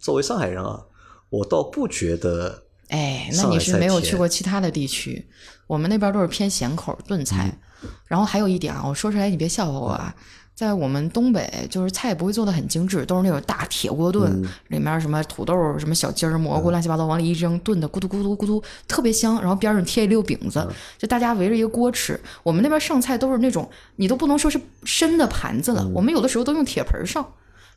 [0.04, 0.82] 作为上海人啊，
[1.30, 2.64] 我倒不觉得。
[2.90, 5.26] 哎，那你是没有去过其他的地区。
[5.66, 7.58] 我们那边都是偏咸口炖菜。
[8.06, 10.14] 然后还有一点啊，我说出来你别笑话我啊，
[10.54, 19.40] 在我们东北，就是菜不会做的很精致，都是那种大铁锅炖，里面什么土豆、什么小鸡儿、蘑菇，乱七八糟往里一扔，炖的咕嘟咕嘟咕嘟，特别香。
[19.40, 22.20] 然后边上贴一溜饼子，就大家围着一个锅吃。
[22.44, 27.26] 我们那边上菜都是那种，你都不能说是深的盘子了，我们有的时候都用铁盆上，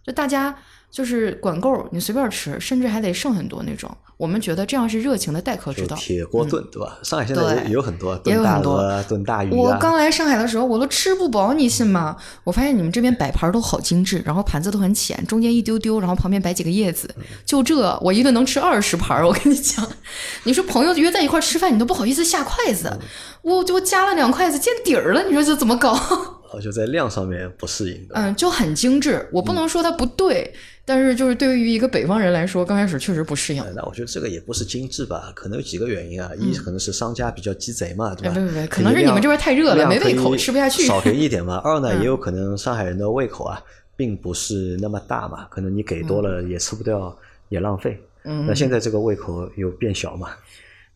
[0.07, 0.55] 就大家。
[0.89, 3.91] 就是管够，你随便吃，甚至还得剩很多那种。
[4.17, 5.95] 我们觉得这样是热情的待客之道。
[5.95, 6.97] 铁锅炖，对吧？
[7.03, 9.53] 上海现在也有很多，也有很多炖大鱼。
[9.53, 12.17] 我刚来上海的时候，我都吃不饱，你信吗？
[12.45, 17.13] 我发现你们这边摆盘都好精致，然后盘子都很浅，中间一丢丢，然后旁边摆几个叶子。
[17.45, 19.23] 就这，我一顿能吃二十盘。
[19.23, 19.87] 我跟你讲，
[20.45, 22.99] 你说朋友约在一块吃饭，你都不好意思下筷子。
[23.43, 26.36] 我就加了两筷子见底儿了，你说这怎么搞？
[26.57, 28.07] 哦，就在量上面不适应。
[28.11, 29.29] 嗯，就很精致。
[29.31, 30.53] 我不能说它不对。
[30.89, 33.65] 但是，就是对于一个北方人来说，刚开始确实不适应。
[33.75, 36.31] 那我觉得这个也不是精致吧，可能有几个原因啊。
[36.39, 38.35] 一可能是商家比较鸡贼嘛，对吧？
[38.35, 40.87] 不不不，可能是你们这边太热了，没胃口，吃不下去。
[40.87, 41.57] 少给一点嘛。
[41.67, 43.61] 二呢，也有可能上海人的胃口啊，
[43.97, 48.01] 并不是那么大嘛，可能你给多了也吃不掉，也浪费。
[48.23, 48.47] 嗯。
[48.47, 50.31] 那现在这个胃口有变小嘛？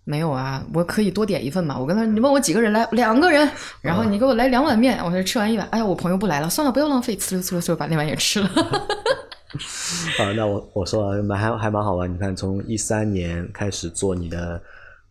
[0.04, 1.78] 没有啊，我可以多点一份嘛。
[1.78, 3.48] 我跟他，你问我几个人来，两个人，
[3.80, 5.66] 然后你给我来两碗面，我说吃完一碗。
[5.68, 8.48] 哎呀，我朋友不来了，算了，不要浪费，呲溜呲溜呲溜把那碗也吃了。
[10.18, 12.12] 啊，那我我说蛮还还蛮好玩。
[12.12, 14.60] 你看，从一三年开始做你的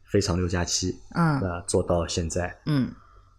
[0.06, 2.90] 非常六加七，嗯，那做到现在，嗯，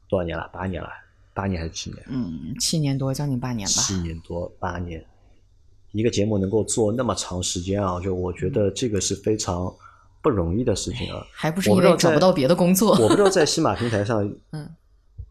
[0.09, 0.49] 多少年了？
[0.53, 0.89] 八年了，
[1.35, 2.05] 八年还是七年？
[2.09, 3.73] 嗯，七年多，将近八年吧。
[3.73, 5.05] 七年多，八年，
[5.93, 9.75] 一个节目能够做那么长时间啊，就我觉得这个是非常
[10.23, 11.27] 不容易的事情啊。
[11.33, 12.97] 还不是因为找不到别的工作？
[12.99, 14.69] 我不知道在喜马平台上， 嗯，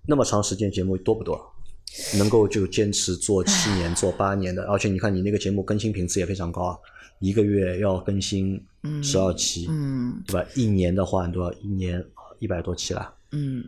[0.08, 1.40] 那么长时间节目多不多？
[2.20, 6.78] 能够就坚持做七年、做八年的，而且你看你那个节目更新频次也非常高啊，
[7.18, 8.64] 一个月要更新
[9.02, 10.48] 十二期，嗯，对吧？
[10.56, 12.06] 一年的话都要一年
[12.38, 13.12] 一百多期了。
[13.32, 13.64] 嗯，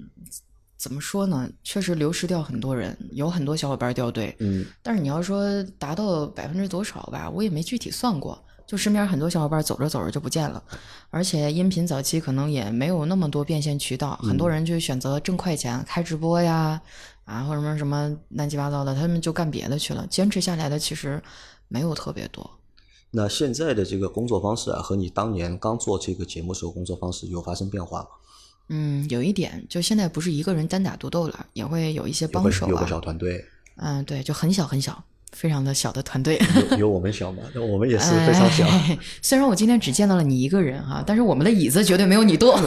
[0.77, 1.49] 怎么说呢？
[1.63, 4.35] 确实流失掉很多人，有很多小伙伴掉队。
[4.37, 8.39] 嗯，但是你要说达到百分之多少吧，我也没具体算过。
[8.71, 10.63] 就身边很多小伙伴走着走着就不见了，
[11.09, 16.81] 而且音频早期可能也没有那么多变现渠道，很多人就选择挣快钱，开直播呀。
[17.25, 20.07] 啊，或者什么什么乱七八糟的，他们就干别的去了。
[20.09, 21.21] 坚持下来的其实
[21.67, 22.49] 没有特别多。
[23.09, 28.07] 那现在的这个工作方式啊，和你当年刚做这个节目时候工作方式有发生变化吗？
[28.69, 32.69] 嗯，有一点，就现在不是一个人单打独斗了，也会有一些帮手啊。
[32.69, 33.43] 有个小团队。
[33.75, 36.39] 嗯，对，就很小很小，非常的小的团队。
[36.71, 37.43] 有有我们小吗？
[37.53, 38.67] 那我们也是非常小。
[39.21, 42.57] 虽然我今天只见到了你一个人哈，但是我们的椅子绝对没有你多。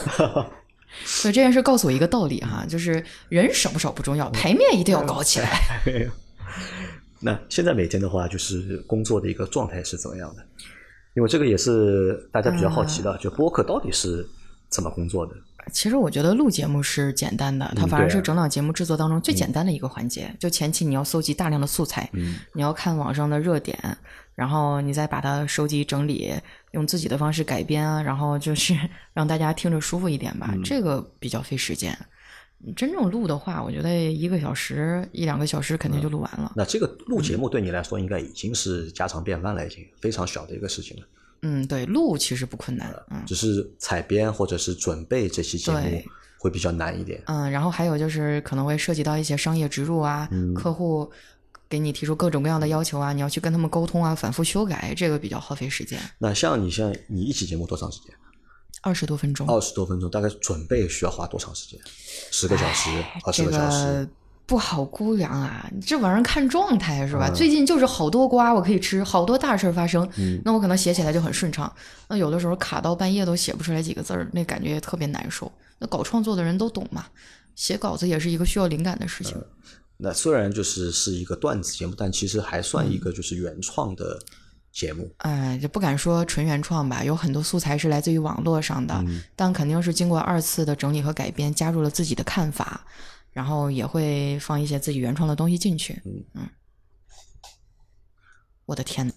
[1.04, 5.60] 所以这件事告诉我一个道理哈，就是人少不少不重要，牌面一定要搞起来。
[7.20, 10.42] 那现在每天的话，就是工作的一个状态是怎么样的？
[11.14, 14.26] 因为这个也是大家比较好奇的，就播客到底是
[14.68, 15.32] 怎么工作的？
[15.72, 20.34] 其实我觉得录节目是简单的，它反而是整档节目制作当中最简单的一个环节。
[20.38, 22.08] 就前期你要搜集大量的素材，
[22.52, 23.78] 你要看网上的热点，
[24.34, 26.32] 然后你再把它收集整理，
[26.72, 28.74] 用自己的方式改编啊，然后就是
[29.14, 30.54] 让大家听着舒服一点吧。
[30.64, 31.96] 这个比较费时间。
[32.74, 36.52] 真正录的话，我觉得一个小时一两个小时肯定就录完了。
[36.56, 41.02] 那这个录节目对你来说应该已经是家常便饭了，已经非常小的一个事情了。
[41.46, 46.02] 嗯，对，录其实不困难，嗯，只是采编或者是准备这期节目
[46.38, 47.22] 会比较难一点。
[47.26, 51.10] 嗯，然后还有就是可能会涉及到一些商业植入啊，客户
[51.68, 56.00] 给你提出各种各样的要求啊，你要去跟他们沟通啊，反复修改，这个比较耗费时间。
[56.18, 58.14] 那像你像你一期节目多长时间？
[58.82, 59.46] 二十多分钟。
[59.46, 61.78] 二十多分钟，大概准备需要花多长时间？
[62.30, 62.90] 十个小时，
[63.24, 64.08] 二十个小时。
[64.46, 67.30] 不好估量啊，这玩意儿看状态是吧？
[67.34, 70.06] 最近就是好多瓜我可以吃，好多大事儿发生，
[70.44, 71.72] 那我可能写起来就很顺畅。
[72.08, 75.50] 那有的时候卡到半夜都写不出来几个字儿，那感觉也特别难受。
[75.78, 77.06] 那搞创作的人都懂嘛，
[77.54, 79.34] 写稿子也是一个需要灵感的事情。
[79.96, 84.18] 那虽然就是是一个段子节目，但其实还算一个就是原创的
[84.72, 85.10] 节目。
[85.18, 89.02] 哎，就不敢说纯原创吧，有很多素材是来自于网络上的，
[89.34, 92.84] 但肯定是经过二次的整理和改编，加入了自己的看法。
[93.34, 96.00] 然后也会放一些自己原创的东西进去。
[96.06, 96.48] 嗯嗯，
[98.64, 99.12] 我的天呐。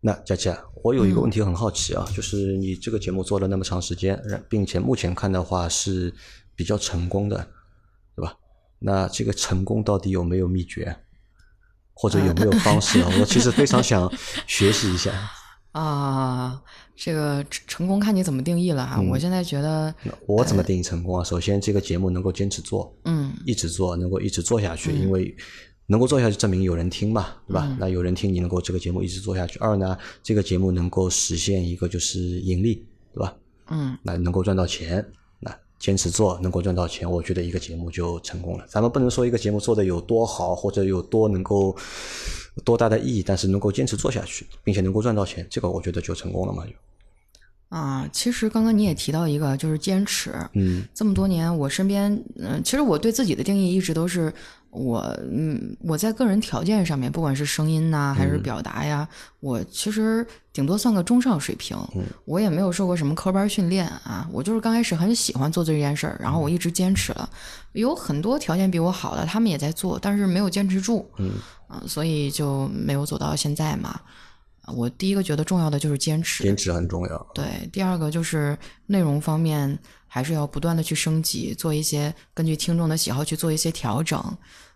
[0.00, 6.14] 那佳琪啊，我有一个问题很好奇啊，就是你这个节目做了那么长时间，并且目前看的话是
[6.54, 7.36] 比较成功的，
[8.16, 8.36] 对吧？
[8.78, 10.96] 那这个成功到底有没有秘诀，
[11.94, 13.10] 或者有没有方式啊？
[13.20, 14.12] 我其实非常想
[14.46, 15.12] 学习一下。
[15.76, 16.58] 啊，
[16.96, 18.98] 这个成功看你怎么定义了哈。
[19.10, 19.94] 我现在觉得，
[20.26, 21.22] 我怎么定义成功啊？
[21.22, 25.36] 首先，这个节目能够坚持做，嗯，一直做，能够一直做下去，因为
[25.86, 27.76] 能够做下去，证明有人听嘛，对吧？
[27.78, 29.58] 那有人听，你能够这个节目一直做下去。
[29.58, 33.36] 二呢，这个节目能够实现一个就是盈利，对吧？
[33.68, 35.06] 嗯，那能够赚到钱，
[35.40, 38.64] 那坚持做能够赚到钱，我觉得一个节目就成功了。
[38.66, 41.76] 咱们不能说一个节目做的有多好，或者有多能够。
[42.64, 43.22] 多大的意义？
[43.22, 46.64] 但是能够坚持做下去，并且能够赚到钱，这个我觉得就成功了嘛。
[47.68, 50.32] 啊，其实刚刚你也提到一个，就是坚持。
[50.54, 54.32] 嗯，这么多年，我身边，嗯，其实我对自己的定义一直都是，
[54.76, 54.98] 我，
[55.30, 59.08] 嗯，我在个人条件上面，不管是声音呐，还是表达呀，
[59.40, 61.76] 我其实顶多算个中上水平。
[61.94, 67.28] 嗯，我也没有受过什么科班训练啊，我就是刚开始很喜欢做这件事儿，然后我一直坚持了。
[67.72, 71.10] 有很多条件比我好的，他们也在做，但是没有坚持住。
[71.16, 71.32] 嗯，
[71.68, 73.98] 啊，所以就没有走到现在嘛。
[74.74, 77.26] 我第一个觉得重要的就是坚持，坚持很重要。
[77.34, 84.18] 对，第二个就是内容方面，还是要不断的去升级，做一些根据听众的喜好去做一些调整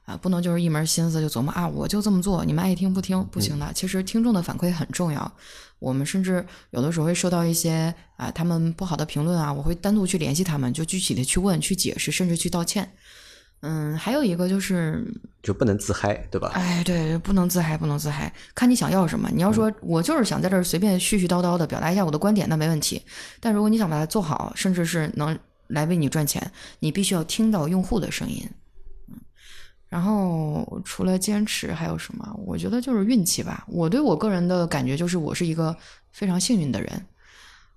[0.05, 3.73] 啊，不能就是一门心思就琢磨啊，我就这么做，你们爱听不听不行的。
[3.75, 5.33] 其实听众的反馈很重要，
[5.79, 12.93] 我们甚至有的时候会收到一些啊他们不好的评论啊，我会单独去联系他们，就具体的去问、去解释，甚至去道歉。
[13.63, 15.05] 嗯，还有一个就是
[15.43, 16.51] 就不能自嗨，对吧？
[16.55, 18.33] 哎，对，不能自嗨，不能自嗨。
[18.55, 19.29] 看你想要什么。
[19.35, 23.03] 你要说我就是想在这儿随便絮絮叨叨的表达一下我的观点，那没问题。
[23.39, 25.39] 但如果你想把它做好，甚至是能
[25.69, 28.49] 来为你赚钱，你必须要听到用户的声音。
[29.09, 29.17] 嗯，
[29.91, 32.35] 然后除了坚持还有什么？
[32.47, 33.67] 我觉得就是运气吧。
[33.69, 35.77] 我对我个人的感觉就是我是一个
[36.13, 37.07] 非常幸运的人。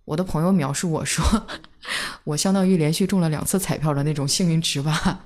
[0.06, 1.26] 我的朋友描述我说，
[2.24, 5.26] 我相当于连续中了两次彩票的那种幸运值吧。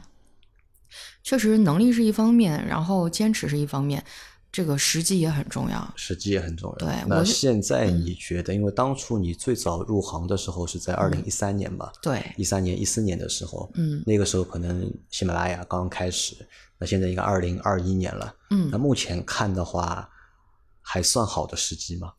[1.28, 4.02] 确实，能力是一方面，然后坚持是一方面，
[4.50, 5.94] 这个时机也很重要。
[5.98, 6.76] 时机也很重要。
[6.78, 11.92] 对，那现在你觉得，因为当初你最早入行的时候是在二零一三年吧？
[12.02, 16.34] 对，一三年、一四年的时候，嗯，那个时候可能喜马拉雅刚开始，
[16.78, 20.10] 那现在应该二零二一年了，嗯，那目前看的话，
[20.82, 22.14] 还算好的时机吗？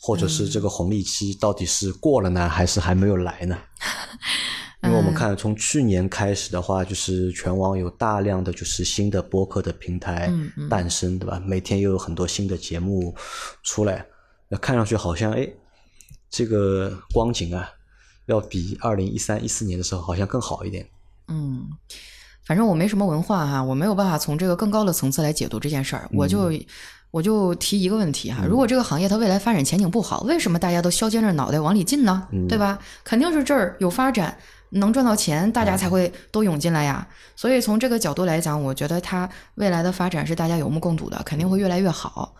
[0.00, 3.58] 或者是这个红利期到底是过了呢，还是还没有来呢？
[4.82, 10.32] 因为我们看，从去年开始的话，就是全网有大量的就是新的播客的平台
[10.70, 11.38] 诞生，对吧？
[11.44, 13.14] 每天又有很多新的节目
[13.62, 14.06] 出来，
[14.48, 15.46] 那看上去好像哎，
[16.30, 17.68] 这个光景啊，
[18.24, 20.88] 要比二零一三一四年的时候好像更好一点。
[21.28, 21.68] 嗯，
[22.46, 26.50] 反正我没什么文化哈，我没有办法从这个更高的层次来解读这件事儿，我就
[27.10, 32.26] 我就提一个问题哈，如果这个行业它未来发展前景不好，为什么大家都削尖着脑袋往里进呢？
[32.48, 32.78] 对吧？
[33.04, 34.38] 肯定是这儿有发展。
[34.70, 37.06] 能赚到钱，大家才会都涌进来呀。
[37.36, 42.34] 所以从这个角度来讲，我觉得它未来的发展是大家有目共睹的，肯定会越来越好。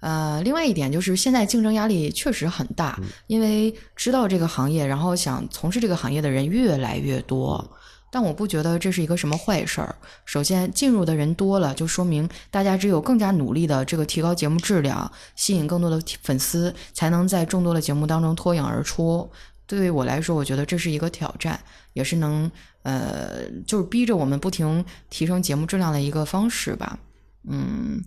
[0.00, 7.72] 呃，另外一点就是现在竞争压力确实很大，因为知道这个行业，然后想从事这个行业的人越来越多。
[8.08, 9.94] 但我不觉得这是一个什么坏事儿。
[10.24, 19.28] 首先，进入的人多了，就说明大家只有更加努力的这个提高节目质量，吸引更多的粉丝，才能在众多的节目当中脱颖而出。
[19.66, 21.58] 对于我来说，我觉得这是一个挑战，
[21.92, 22.50] 也是能
[22.82, 26.98] 呃，就是逼着我们不停提升节目质量的一个方式吧。
[27.48, 28.02] 嗯，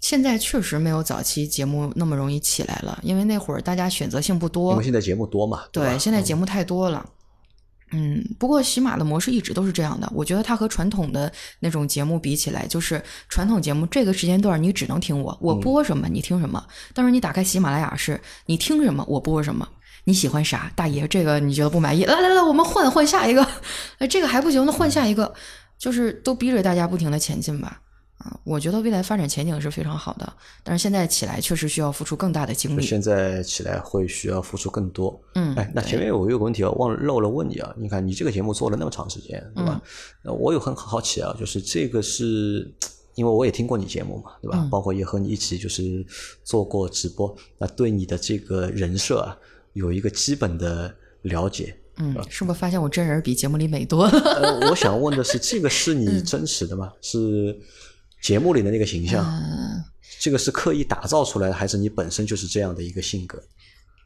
[0.00, 4.84] 现在确实没有早期节目那么容易起来了，因为那会儿大家选择性不因多为。
[4.84, 5.98] 现在节目多嘛，对，吧？
[5.98, 7.04] 现在节目太多了。
[7.92, 10.10] 嗯，不过喜马的模式一直都是这样的。
[10.12, 16.64] 我觉得它和传统的那种节目比起来，就是传统节目这个时间段你只能听我，我播什么你听什么。
[16.92, 19.68] 但是你打开喜马拉雅是，你听什么我播什么。
[20.04, 21.08] 你喜欢啥，大爷？
[21.08, 22.04] 这个你觉得不满意？
[22.04, 23.46] 来来来，我们换换下一个。
[23.98, 25.32] 哎，这个还不行，那换下一个。
[25.76, 27.80] 就是都逼着大家不停的前进吧。
[28.18, 30.32] 啊，我觉得未来发展前景是非常好的，
[30.62, 32.82] 但是现在起来确实需要付出更大的精力。
[32.82, 35.20] 现在起来会需要付出更多。
[35.34, 37.74] 嗯，哎，那前面我有个问题啊，忘了漏了问你啊。
[37.76, 39.82] 你看你这个节目做了那么长时间，对吧？
[40.22, 42.72] 那我有很好奇啊，就是这个是
[43.16, 44.66] 因为我也听过你节目嘛，对吧？
[44.70, 46.06] 包括也和你一起就是
[46.44, 49.36] 做过直播，那对你的这个人设啊
[49.74, 51.76] 有一个基本的了解。
[51.96, 54.18] 嗯，是不是发现我真人比节目里美多了？
[54.42, 56.92] 呃，我想问的是，这个是你真实的吗？
[57.00, 57.56] 是
[58.20, 59.24] 节目里的那个形象？
[60.18, 63.40] 这个是刻意打造出来的，还是你本身就是这样的一个性格？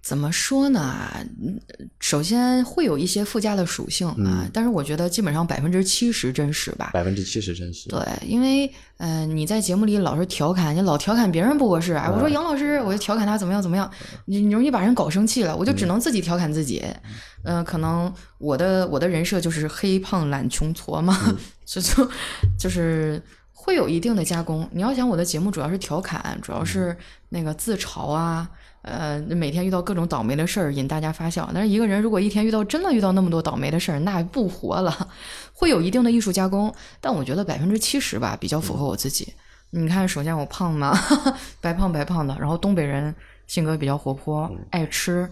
[0.01, 1.11] 怎么说呢？
[1.43, 1.61] 嗯
[2.01, 6.91] 首先会有一些附加的属性啊，但是我觉得基本上百分之七十真实吧。
[6.95, 7.89] 百分之七十真实。
[7.89, 8.67] 对，因为
[8.99, 11.93] 嗯、呃你在节目里老是调侃，你老调侃别人不合适。
[11.93, 13.91] 啊，我说杨老师，我就调侃他怎么样怎么样，
[14.25, 16.83] 你你容易把人搞生气了，我就只能自己调侃自己。
[17.43, 21.37] 嗯、可能我的我的人设就是黑胖懒穷矬嘛，
[21.67, 22.11] 就就
[22.59, 23.21] 就是
[23.53, 24.67] 会有一定的加工。
[24.73, 26.97] 你要想我的节目主要是调侃，主要是
[27.29, 28.49] 那个自嘲啊。
[28.83, 35.09] 呃，每天遇到各种倒霉的事儿引大家发笑，但是一个人如果一天遇到真的遇到那么多倒霉的事儿，那不活了，
[35.53, 36.75] 会有一定的艺术加工。
[37.01, 39.35] 但我觉得百分之七十吧比较符合我自己。
[39.71, 40.99] 你看，首先我胖嘛，
[41.61, 43.15] 白胖白胖的，然后东北人
[43.47, 45.29] 性格比较活泼，爱吃，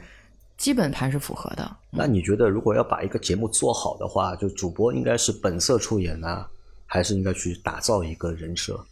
[0.58, 1.76] 基本盘是符合的。
[1.90, 6.44] 那你觉得，如果要把一个节目做好的话，就主播应该是本色出演呢，
[6.84, 8.84] 还是应该去打造一个人设？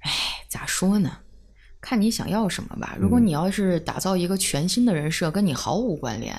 [0.00, 0.10] 哎
[0.48, 1.18] 咋说呢？
[1.80, 2.96] 看你想要什么吧。
[3.00, 6.34] 如果你要是打造一个全新的人设，跟你毫无关联，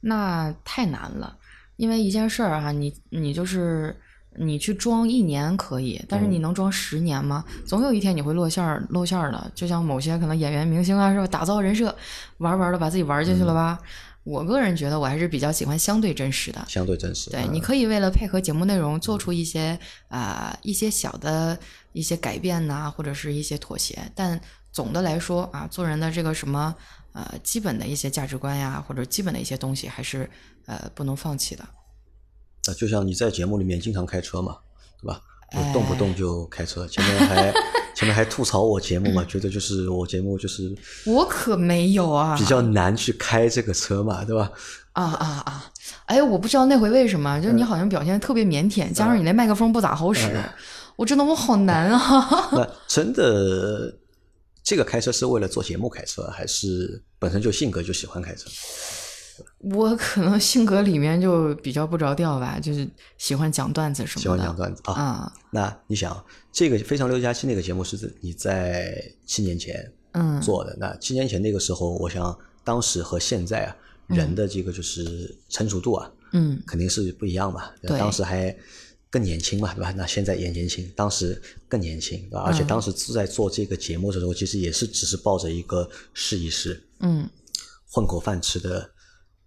[0.00, 1.36] 那太难了。
[1.76, 3.96] 因为一件事儿啊，你你就是
[4.36, 7.44] 你去装一年可以，但是你能装十年吗？
[7.66, 9.50] 总有一天你会露馅儿露馅儿的。
[9.54, 11.26] 就像某些可能演员、明星啊，是吧？
[11.26, 11.94] 打造人设，
[12.38, 13.78] 玩玩的把自己玩进去了吧。
[14.24, 16.64] 我个人觉得，我还是比较喜欢相对真实的。
[16.68, 17.28] 相对真实。
[17.30, 19.76] 对，嗯你可以为了配合节目内容做出一些
[20.08, 21.58] 啊、一些小的
[21.92, 24.40] 一些改变呐、或者是一些妥协，但
[24.72, 26.74] 总的来说啊，做人的这个什么
[27.12, 30.28] 呃基本的一些价值观呀，或者基本的一些东西，还是
[30.66, 31.62] 呃不能放弃的。
[31.62, 34.56] 啊，就像你在节目里面经常开车嘛，
[35.00, 35.20] 对吧？
[35.52, 37.52] 就哎动不动就开车，前面还
[37.94, 44.50] 前面还吐槽我节目嘛，觉得就是我节目就是 我可没有啊，比较难去开这个车嘛，对吧？
[44.92, 45.70] 啊啊啊！
[46.06, 50.38] 哎，我不知道那回为什么，就是你好像表现得特别腼腆，加上你那麦克风不咋好使，
[50.96, 52.48] 我真的我好难啊。
[52.52, 53.94] 那真的
[54.62, 58.48] 这个开车是为了做节目开车，还是本身就性格就喜欢开车？
[59.58, 62.86] 我可能性格里面就比较不着调吧，就是
[63.16, 64.22] 喜欢讲段子什么的。
[64.22, 64.92] 喜欢讲段子啊。
[64.92, 73.76] 啊，那你想，这个《非常六加七》那个节目是你在七年前嗯做的，那七年前那个时候，我想当时和现在啊，
[74.08, 77.70] 人的这个就是成熟度啊，嗯肯定是不一样嘛。
[77.80, 78.54] 对当时还
[79.12, 79.92] 更年轻嘛，对吧？
[79.92, 82.40] 那现在也年轻，当时更年轻，对吧？
[82.40, 87.28] 而且嗯当时在做这个节目的时候，其实也是只是抱着一个试一试、嗯，
[87.90, 88.90] 混口饭吃的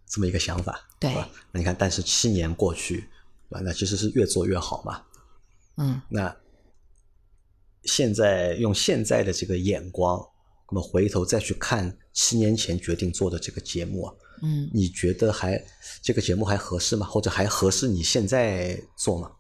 [0.08, 1.28] 这么一个想法，对吧？
[1.52, 2.98] 那你看，但是七年过去，
[3.50, 3.62] 对吧？
[3.64, 5.02] 那其实是越做越好嘛。
[5.78, 6.34] 嗯那
[7.86, 10.24] 现在用现在的这个眼光，
[10.72, 14.14] 那么回头再去看七年前决定做的这个节目啊，
[14.44, 15.60] 嗯你觉得还
[16.04, 17.08] 这个节目还合适吗？
[17.08, 19.32] 或者还合适你现在做吗？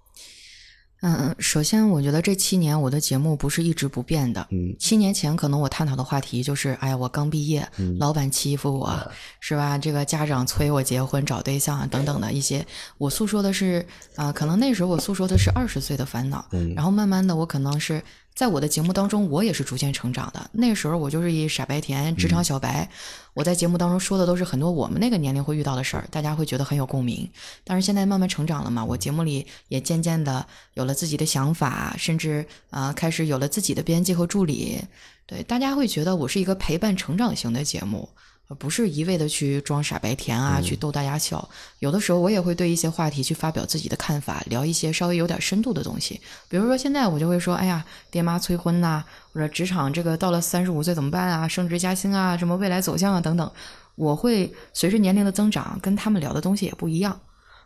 [1.02, 4.48] 嗯嗯，首先我觉得这七年我的节目不是一直不变的。
[4.52, 7.68] 嗯七年前可能我探讨的话题就是，哎呀，我刚毕业，
[8.00, 9.78] 老板欺负我，是吧？
[9.78, 12.66] 这个家长催我结婚找对象啊，等等的一些，
[12.98, 13.86] 我诉说的是
[14.16, 18.02] 啊、可能那时候我诉说的是二十岁的烦恼，嗯然后慢慢的我可能是
[18.36, 20.49] 在我的节目当中，我也是逐渐成长的。
[20.51, 22.88] 那时候我就是一傻白甜职场小白，
[23.33, 27.27] 我在节目当中说的都是很多我们那个年龄会遇到的事儿，大家会觉得很有共鸣。
[27.63, 34.81] 但是现在慢慢成长了嘛，我节目里也渐渐的有了自己的想法，甚至啊、呃开始有了自己的编辑和助理。
[35.25, 41.50] 对，大家会觉得我是一个陪伴成长型的节目，而不是一味的去装傻白甜啊，去逗大家笑。
[41.80, 46.22] 有的时候我也会对一些话题去发表自己的看法，聊一些稍微有点深度的东西。
[46.48, 53.52] 比如说现在我就会说，哎呀，爹妈催婚呐、或者职场这个到了三十五岁怎么办啊，升职加薪啊，什么未来走向啊等等。
[53.96, 57.20] 我会随着年龄的增长，跟他们聊的东西也不一样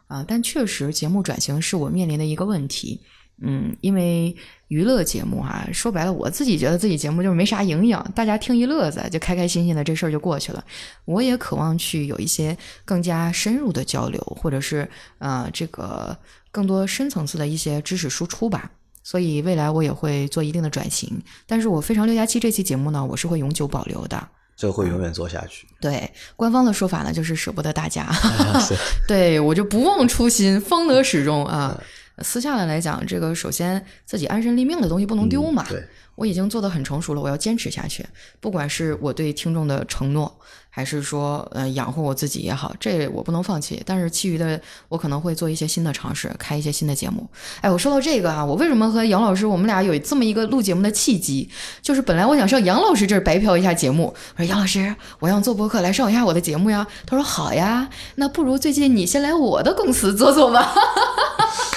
[0.07, 0.23] 啊。
[0.25, 3.01] 但确实，节目转型是我面临的一个问题。
[3.41, 4.35] 嗯，因为
[4.67, 10.63] 娱乐节目哈，说白了，我自己觉得自己节目就是没啥营养，大家听一乐子，就开开心心的，这事儿就过去了。
[11.05, 16.17] 我也渴望去有一些更加深入的交流，或者是呃，这个
[16.51, 18.69] 更多深层次的一些知识输出吧。
[19.01, 21.21] 所以未来我也会做一定的转型。
[21.47, 24.27] 但是我非常六加七这期节目呢，我是会永久保留的。
[24.55, 25.65] 这个会永远做下去。
[25.79, 28.05] 对，官方的说法呢，就是舍不得大家。
[29.07, 31.81] 对我就不忘初心，方得始终啊。
[32.23, 35.65] 私下的来讲，这个首先自己安身立命的东西不能丢嘛。
[35.67, 35.83] 对，
[36.15, 38.05] 我已经做得很成熟了，我要坚持下去。
[38.39, 40.39] 不管是我对听众的承诺，
[40.69, 43.81] 还是说呃养活我自己也好，这我不能放弃。
[43.85, 47.27] 但是其余的，我可能会做一些新的尝试，开一些新的节目。
[47.61, 51.49] 哎，我说到这个啊，我为什么和杨老师我们俩有这么一个录节目的契机？
[51.81, 56.85] 就是本来我想上杨老师这儿白嫖一下节目，我说杨老师，我要做播客来上一下我的节目呀。
[57.05, 60.73] 他说好呀，那不如最近你先来我的公司做做吧。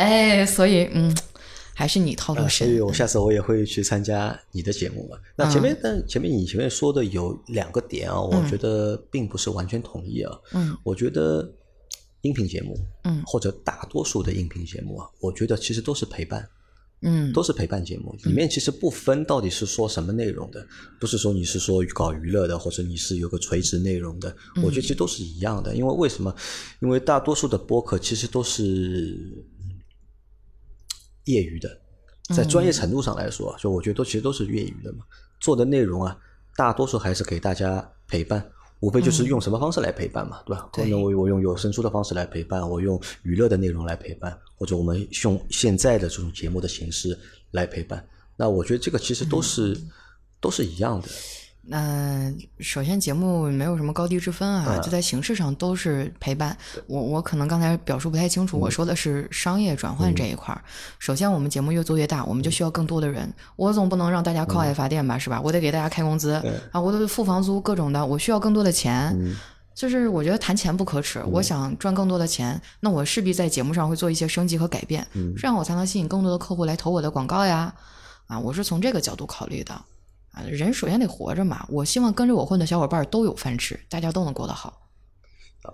[0.00, 1.14] 哎，所以嗯，
[1.74, 2.66] 还是你套路深。
[2.66, 5.18] 所以我下次我也会去参加你的节目嘛。
[5.36, 10.32] 那前面，但前面你前面说的有两个点啊，我觉得并不是完全统一啊。
[10.54, 11.52] 嗯，我觉得
[12.22, 12.74] 音频节目，
[13.04, 16.48] 嗯，或者大多数的音频节目啊，我觉得其实都是陪伴，
[17.02, 18.16] 嗯，都是陪伴节目。
[18.24, 20.66] 里面其实不分到底是说什么内容的，
[20.98, 24.34] 不是说你是说搞娱乐的，或者你是有个垂直内容的。
[24.64, 26.34] 我觉得其实都是一样的，因为为什么？
[26.80, 29.44] 因为大多数的播客其实都是。
[31.32, 31.80] 业余的，
[32.34, 35.04] 在专业程度上来说，就我觉得都其实都是业余的嘛。
[35.40, 36.16] 做的内容啊，
[36.56, 38.44] 大多数还是给大家陪伴，
[38.80, 40.68] 无非就是用什么方式来陪伴嘛，对吧？
[40.72, 47.18] 可能我我用有声书的方式来陪伴，我用娱乐的内容来陪伴，或者我们用现在的这种节目的形式
[47.52, 48.06] 来陪伴。
[48.36, 49.78] 那我觉得这个其实都是
[50.40, 51.08] 都是一样的。
[51.62, 56.56] 那首先节目没有什么高低之分啊，就在形式上都是陪伴。
[56.86, 60.64] 我我可能刚才表述不太清楚，我说的是商业转换这一块儿。
[60.98, 63.32] 首先，我们节目越做越大，我们就需要更多的人。
[63.56, 65.40] 我总不能让大家靠爱发电吧，是吧？
[65.42, 66.32] 我得给大家开工资
[66.72, 69.16] 啊，我得付房租，各种的，我需要更多的钱。
[69.72, 75.06] 就是我觉得谈钱不可耻，我想赚更多的钱，那我势必在节目上会做一些升级和改变，
[75.38, 77.72] 这样我才能吸引更多的客户来投我的广告呀。
[78.26, 79.80] 啊，我是从这个角度考虑的。
[80.32, 81.66] 啊，人首先得活着嘛！
[81.68, 84.80] 我希望跟着我混的小伙伴都有饭吃，大家都能过得好。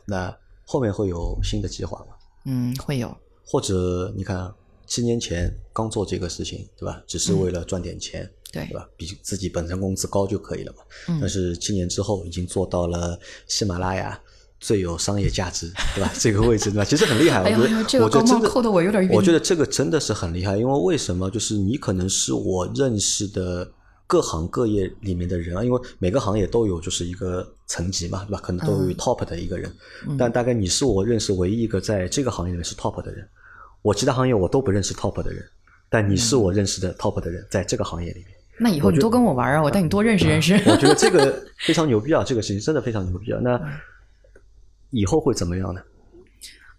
[0.06, 0.34] 那
[0.64, 2.06] 后面会有新的计划吗？
[2.46, 3.14] 嗯，会有。
[3.44, 4.52] 或者你看，
[4.86, 7.02] 七年前刚做这个事情，对吧？
[7.06, 8.88] 只是为了赚点钱，对对吧？
[8.96, 10.78] 比自己本身工资高就可以了嘛。
[11.20, 14.18] 但是七年之后，已经做到了喜马拉雅
[14.58, 16.10] 最有商业价值，对吧？
[16.18, 16.84] 这个位置对吧？
[16.84, 17.42] 其实很厉害。
[17.42, 19.10] 哎呀，这个高帽扣的我有点晕。
[19.12, 21.30] 我觉得这个真的是很厉害，因为为什么？
[21.30, 23.70] 就是你可能是我认识的。
[24.06, 28.40] 各行各业里面的人啊，因为每个行业都有就是一个层级嘛，对吧？
[28.42, 29.72] 可能都有 top 的一个人，
[30.18, 33.26] 但大概你是我认识唯一一个在这个行业里面是 top 的人。
[33.82, 35.44] 我其他行业我都不认识 top 的人，
[35.88, 38.28] 但你是我认识的 top 的人，在这个行业里面。
[38.58, 40.54] 那以后你多跟我玩啊，我带你多认识认识。
[40.66, 43.38] 我觉得这个非常牛逼啊，这个事情真的非常牛逼啊。
[43.42, 43.60] 那
[44.90, 45.80] 以后会怎么样呢？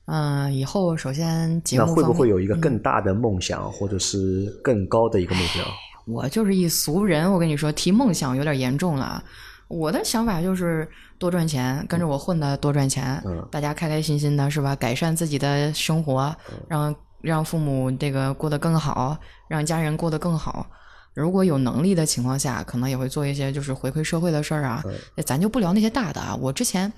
[0.05, 5.65] 嗯，以后首先节目那会不会有一个更大的梦想，或者是更高的一个目标？
[6.07, 9.21] 我就是一俗人，我跟你说，提梦想有点严重了。
[9.67, 10.89] 我的想法就是
[11.19, 14.73] 多赚钱，跟着我混的多赚钱，大家开开心心的，是吧？
[14.73, 16.33] 改善自己的生活，
[16.69, 19.17] 让让父母这个过得更好，
[19.49, 20.65] 让家人过得更好。
[21.13, 24.81] 如果有能力的情况下，可能也会做一些就是回馈社会的事儿啊。
[25.25, 26.33] 咱就不聊那些大的啊。
[26.33, 26.93] 我之前，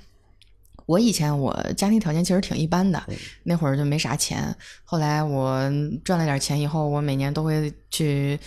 [0.85, 3.01] 我以前我家庭条件其实挺一般的，
[3.41, 4.55] 那会儿就没啥钱。
[4.83, 5.59] 后来我
[6.03, 8.39] 赚了点钱以后，我每年都会去。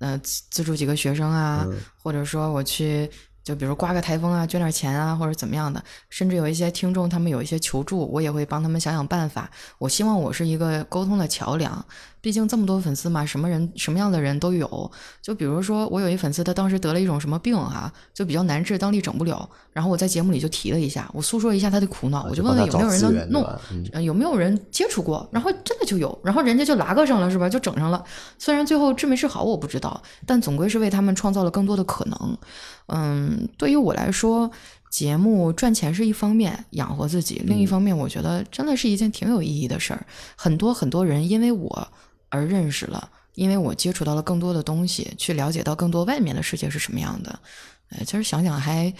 [0.00, 1.64] 呃，资助几个学生啊，
[2.02, 3.08] 或者说我去，
[3.44, 5.82] 就比如刮个台风啊，捐点钱啊，或者怎么样的。
[6.08, 9.50] 甚至有一些听众，他们有一些求助，我也会帮他们想想办法。
[9.78, 11.84] 我希望我是一个沟通的桥梁。
[12.20, 14.90] 毕竟这么多粉丝嘛，什么人什么样的人都有。
[15.22, 19.48] 就比如说，我有一粉丝，他当时得了一种什么病哈，就比较难治，当地整不了。
[19.72, 25.28] 然后我在节目里就提了一下，我诉说一下他的苦恼，我就问问有没有人能弄，有没有人接触过。
[25.32, 27.48] 然后真的就有，然后人家就拉个上了，是吧？
[27.48, 28.04] 就整上了。
[28.38, 32.38] 虽然最后治没治好我不知道，但总归是为他们创造了更多的可能。
[32.86, 34.50] 嗯，对于我来说。
[34.90, 40.04] 节目赚钱是一方面，养活自己；另一方面，我觉得真的是一件挺有意义的事儿。
[40.34, 41.88] 很多很多人因为我
[42.30, 47.38] 而认识了，因为我接触到了更多的东西，去了解到更多外面的世界是什么样的。
[47.90, 48.90] 呃，其实想想还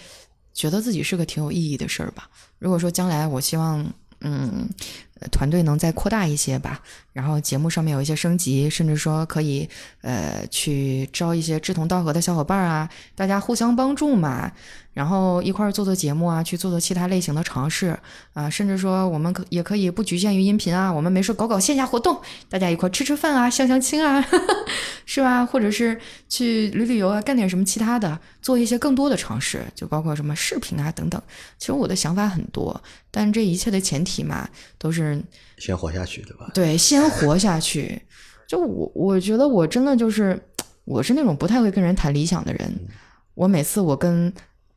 [0.53, 2.29] 觉得自己是个挺有意义的事儿吧。
[2.59, 3.83] 如果说将来我希望，
[4.19, 4.69] 嗯
[5.31, 6.81] 团队能再扩大一些吧，
[7.13, 9.69] 然后节目上面有一些升级，甚至说可以
[10.01, 14.51] 呃去招一些志同道合的小伙伴啊，大家互相帮助嘛，
[14.93, 17.97] 然后一块儿做做节目啊，去做做其他类型的尝试
[18.33, 22.19] 啊，甚至说我们可也可以不局限于音频啊，我们没事搞搞线下活动，
[22.49, 24.23] 大家一块儿吃吃饭啊，相相亲啊，
[25.05, 25.45] 是吧？
[25.45, 31.21] 或者是去旅旅游啊，干点什么其他的，做一些更多的尝试，就包括什么视频啊等等。
[31.57, 35.21] 其实我的想法很多，但这一切的前提嘛，都是
[35.57, 36.51] 先活下去，对吧？
[36.53, 38.01] 对，先活下去。
[38.47, 40.37] 就我，我觉得我真的就是，
[40.83, 42.69] 我是那种不太会跟人谈理想的人。
[43.33, 44.31] 我每次我跟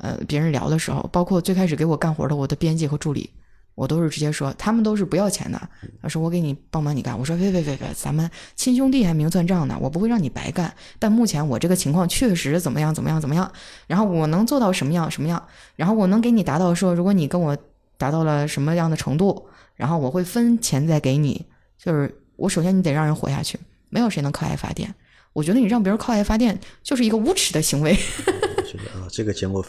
[0.05, 3.31] 呃别人聊的时候，包括最开始给我干活的我的编辑和助理，
[3.75, 5.59] 我都是直接说，他们都是不要钱的。
[6.03, 10.73] 他说我给你帮忙你干，我说别别别别，咱们亲兄弟还明算账呢，我不会让你白干。
[10.99, 13.51] 但目前我这个情况确实怎么样怎么样怎么样，
[13.87, 15.43] 然后我能做到什么样什么样，
[15.75, 17.57] 然后我能给你达到说，如果你跟我
[17.97, 21.47] 达到了什么样的程度，然后我会分钱再给你。
[21.79, 24.95] 就是我首先你得让人活下去，没有谁能靠爱发电。
[25.33, 27.93] 我觉得你让别人靠爱发电就是一个无耻的行为。
[28.65, 29.65] 是的啊，这个节目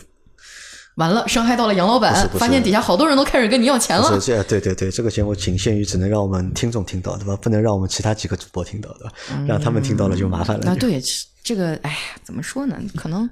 [0.96, 4.20] 完了，伤害到了杨老板发现底下好多人都开始跟你要钱了。
[4.48, 7.36] 对对对，这个节目仅限于只能让我们听众听到，对吧？
[7.38, 9.14] 不能让我们其他几个主播听到，对吧？
[9.48, 10.64] 让他们听到了就麻烦了。
[10.66, 11.02] 那就对
[11.44, 12.78] 这个，哎呀，怎么说呢？
[12.96, 13.30] 可能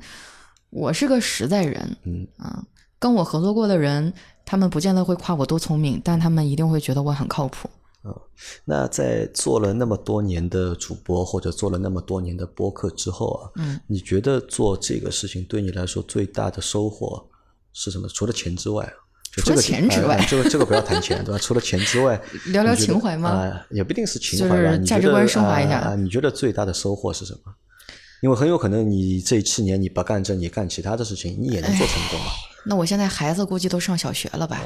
[0.69, 2.63] 我是个实在人，嗯啊，
[2.99, 4.13] 跟我合作过的人，
[4.45, 7.69] 他们不见得会夸我多聪明，但他们一定会觉得我很靠谱。
[8.05, 8.13] 嗯
[8.65, 17.25] 那在做了那么多年的主播，或者做了那么多年的播客之后啊，嗯，你觉得做这个事情对你来说最大的收获
[17.73, 18.07] 是什么？
[18.07, 18.93] 除了钱之外啊，
[19.35, 21.39] 就除了钱之外哎这个这个不要谈钱，对吧？
[21.39, 22.19] 除了钱之外，
[22.53, 27.53] 聊聊情怀吗啊、也不一定是情怀吧，就是价值观升华一下啊啊你觉得最大的收获是什么？
[28.21, 32.31] 因为很有可能你这七年你不干这，你干其他的事情，你也能做成功啊。
[32.65, 34.61] 那我现在孩子估计都上小学了吧？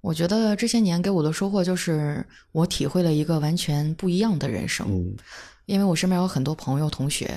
[0.00, 4.86] 我觉得这些年给我的收获就是，我体会了一个完全不一样的人生。
[4.90, 5.16] 嗯
[5.66, 7.32] 因为我身边有很多朋友、同学，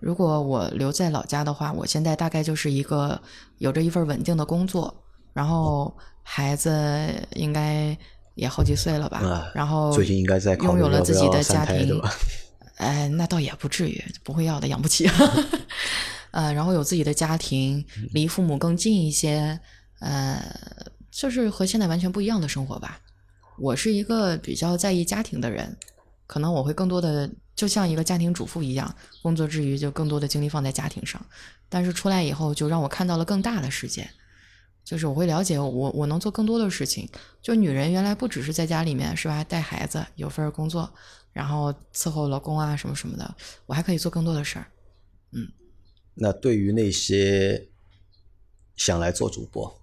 [0.00, 3.20] 如果我留在老家的话，我现在大概就是一个
[3.58, 4.92] 有着一份稳定的工作，
[5.32, 7.96] 然后孩子应该
[8.34, 12.02] 也好几岁了吧，啊然后最近应该在拥有了自己的家庭
[12.78, 15.08] 哎，那倒也不至于，不会要的，养不起。
[16.32, 19.60] 呃，然后有自己的家庭，离父母更近一些，
[20.00, 20.42] 呃，
[21.18, 23.00] 就是和现在完全不一样的生活吧。
[23.58, 25.76] 我是一个比较在意家庭的人，
[26.28, 31.20] 可能我会更多的就像一个家庭主妇一样，工作之余就更多的精力放在家庭上。
[31.68, 34.08] 但是出来以后，就让我看到了更大的世界，
[34.84, 37.08] 就是我会了解我我能做更多的事情。
[37.42, 40.88] 就女人原来不只是在家里面是吧，带孩子有份工作，
[41.32, 43.34] 然后伺候老公啊什么什么的，
[43.66, 44.70] 我还可以做更多的事儿。
[46.14, 47.66] 那对于那些
[48.76, 49.77] 想来做主播，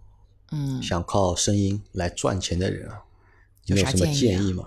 [0.55, 3.01] 嗯，想靠声音来赚钱的人啊，
[3.65, 4.63] 你有什么建议吗？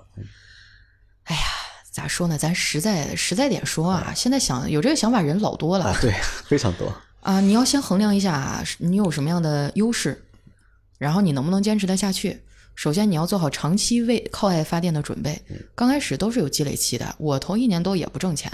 [1.25, 1.43] 哎呀，
[1.91, 2.37] 咋说呢？
[2.37, 6.13] 咱实在实在点说啊，现在想有这个想法人老多了啊，对，
[6.45, 6.95] 非常多。
[7.21, 10.27] 啊，你要先衡量一下啊，你有什么样的优势，
[10.99, 12.43] 然后你能不能坚持得下去。
[12.75, 15.43] 首先，你要做好长期为靠爱发电的准备。
[15.75, 18.53] 刚开始都是有积累期的，我头一年多也不挣钱，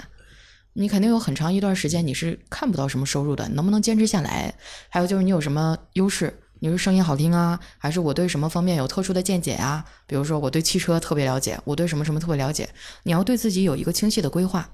[0.73, 4.55] 你肯定有很长一段时间你是看不到什么收入的，能不能坚持下来？
[4.89, 6.41] 还有就是你有什么优势？
[6.65, 9.85] 你是声音好听啊，还是我对什么方面有特殊的见解啊？
[10.07, 12.67] 比如说我对汽车特别了解，我对什么什么特别了解。
[13.03, 14.67] 你要对自己有一个清晰的规划。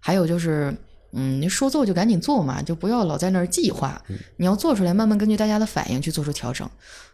[0.00, 0.76] 还有就是，
[1.12, 4.02] 嗯，你说做就赶紧做嘛，就不要老在那儿计划。
[4.38, 6.68] 你要做出来，慢慢根据大家的反应去做出调整。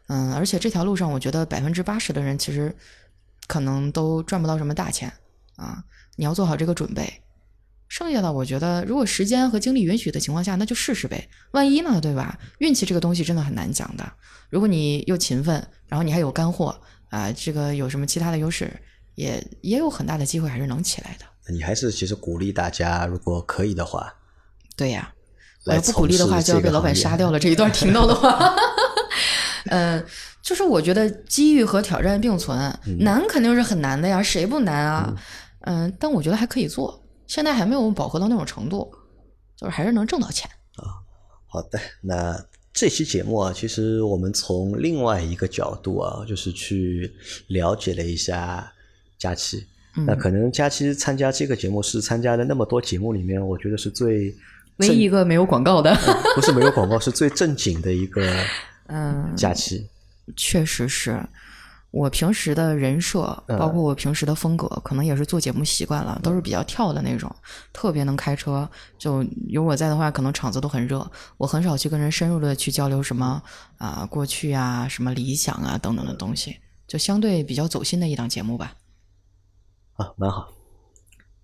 [0.07, 2.75] 嗯，而且这条路上，我觉得百分之八十的人其实
[3.47, 5.13] 可能都赚不到什么大钱
[5.57, 5.85] 啊。
[6.17, 7.23] 你要做好这个准备。
[7.93, 11.29] 剩下的，我觉得如果时间和精力允许的情况下，那就试试呗。
[11.51, 12.39] 万一呢，对吧？
[12.57, 14.13] 运气这个东西真的很难讲的。
[14.49, 16.75] 如果你又勤奋，然后你还有干货
[17.11, 18.73] 啊，这个有什么其他的优势，
[19.15, 21.53] 也也有很大的机会还是能起来的。
[21.53, 24.15] 你还是其实鼓励大家，如果可以的话，
[24.75, 25.13] 对呀，
[25.67, 27.39] 我要不鼓励的话，就要被老板杀掉了。
[27.39, 28.57] 这一段听到的话，
[29.67, 30.03] 嗯，
[30.41, 35.15] 就是我觉得机遇和挑战并存，难肯定是很难的呀，谁不难啊？
[35.65, 37.02] 嗯、但我觉得还可以做，
[37.33, 38.93] 现在还没有饱和到那种程度，
[39.57, 41.01] 就是还是能挣到钱啊。
[41.47, 42.39] 好的，那
[42.75, 47.11] 这期节目啊，其实我们从另外一个角度啊，就是去
[47.47, 48.71] 了解了一下
[49.19, 49.67] 佳期。
[49.97, 54.35] 嗯那可能佳期参加这个节目是参加的那么多节目里面，我觉得是最
[54.77, 55.95] 唯一一个没有广告的，
[56.35, 58.31] 不是没有广告，是最正经的一个
[58.89, 59.89] 嗯，假期。
[60.37, 61.19] 确实是
[61.93, 67.31] 我平时的人设，嗯包括我平时的风格，可能也是做节目习惯了，都是比较跳的那种，
[67.71, 68.69] 特别能开车。
[68.99, 71.09] 就有我在的话，可能场子都很热。
[71.37, 73.43] 我很少去跟人深入的去交流什么
[73.77, 76.57] 啊、过去啊、什么理想啊等等的东西。
[76.89, 78.75] 就相对比较走心的一档节目吧。
[79.95, 80.49] 啊，蛮好。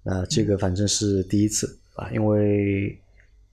[0.03, 2.99] 那这个反正是第一次啊，因为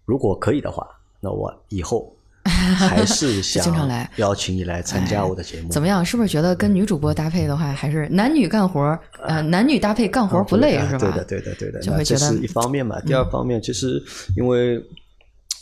[0.06, 0.88] 如果可以的话，
[1.20, 2.15] 那我以后
[2.78, 5.70] 还是想经常来邀请你来参加我的节目。
[5.70, 6.06] 怎么样？
[6.06, 8.98] 是不是觉得跟女主播搭配的话，还是男女干活？
[9.24, 10.98] 呃，男女搭配干活不累是吧？
[11.00, 11.80] 对的，对的，对的。
[11.82, 13.00] 就会觉得那这是一方面嘛。
[13.02, 14.02] 第二方面，其实
[14.38, 14.80] 因为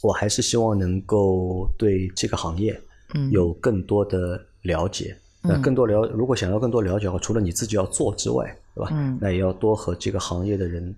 [0.01, 2.77] 我还是希望能够对这个行业
[3.13, 5.15] 嗯有更多的了解。
[5.41, 8.89] 那更多了，如果想要更多了解的话，除了你自己要做之外，对吧？
[8.93, 10.95] 嗯那也要多和这个行业的人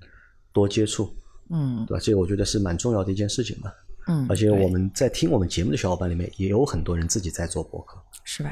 [0.53, 1.11] 多接触，
[1.49, 1.99] 嗯对吧？
[2.03, 3.71] 这个我觉得是蛮重要的一件事情吧。
[4.07, 8.51] 嗯，而且我们在听我们节目的小伙伴里面，也有很多人自己在做博客是吧？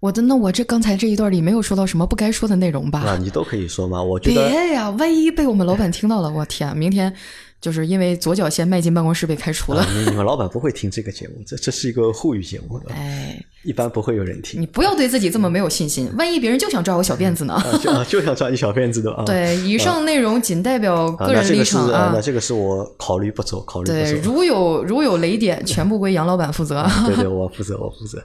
[0.00, 3.00] 我的那我这刚才这一段里没有说到什么不该说的内容吧？
[3.02, 4.02] 啊，你都可以说嘛。
[4.02, 7.14] 我觉得别呀，万一被我们老板听到了，我天，明天
[7.62, 9.80] 就是因为左脚先迈进办公室被开除了。
[9.80, 14.66] 啊你你们老板不会听这个节目，这这是一个沪语节目，哎，一般不会有人听你。
[14.66, 17.54] 不要对自己这么没有信心，万一别人就想抓我小辫子呢？
[17.54, 19.22] 啊，就啊就想抓你小辫子的啊。
[19.26, 24.32] 对，以上内容仅代表啊，个人立场啊，那这个是我考虑不周，考虑不对，周。
[24.32, 26.84] 如有如有雷点，全部归杨老板负责。
[27.06, 28.20] 对对，我负责，我负责。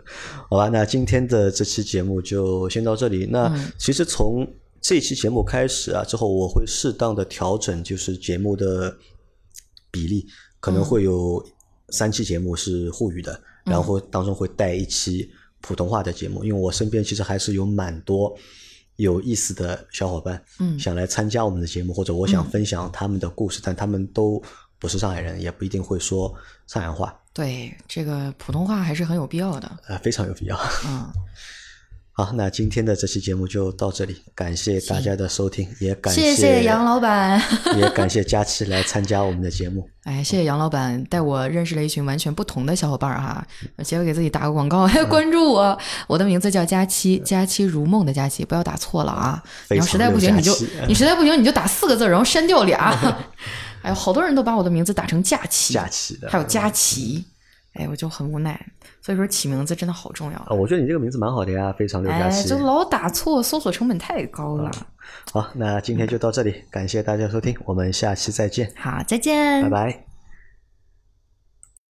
[0.49, 3.27] 好吧，那今天的这期节目就先到这里。
[3.29, 4.47] 那嗯其实从
[4.81, 8.95] 这期节目开始啊，之后我会适当的调整，就是节目的
[9.97, 10.27] 比例，
[10.59, 11.43] 可能会有
[11.89, 15.27] 三期节目是沪语的，然后当中会带一期
[15.61, 18.37] 普通话的节目，因为我身边其实还是有蛮多。
[18.97, 24.41] 有意思的小伙伴，嗯想来参加我们的节目，或者我想分享他们的故事，但他们都
[24.79, 26.33] 不是上海人，也不一定会说
[26.65, 29.71] 上海话，对，这个普通话还是很有必要的。
[29.87, 30.59] 呃，非常有必要。
[30.87, 31.05] 嗯，
[32.19, 37.39] 好，那今天的这期节目就到这里，感谢大家的收听，也感谢谢杨老板。
[37.77, 39.87] 也感谢佳期来参加我们的节目。
[40.01, 43.45] 哎，谢谢杨老板带我认识了一群完全不同的小伙伴儿哈。
[43.83, 49.43] 结尾给自己打个广告，还关注我，我的名字叫佳期，佳期如梦的佳期，不要打错了啊！
[49.69, 50.57] 你要实在不行，你就
[50.87, 52.97] 你实在不行，你就打四个字，然后删掉俩。
[53.83, 57.23] 哎呦，好多人都把我的名字打成假期，假期的还有佳琪，
[57.77, 58.59] 哎，我就很无奈。
[59.01, 60.47] 所以说起名字真的好重要啊，。
[60.49, 62.57] 我觉得你这个名字蛮好的呀，非常六加哎，七就。
[62.57, 64.71] 老打错，搜索成本太高了。
[65.31, 70.06] 好，那今天就到这里，感谢大家收听，我们下期再见，好，再见，拜拜。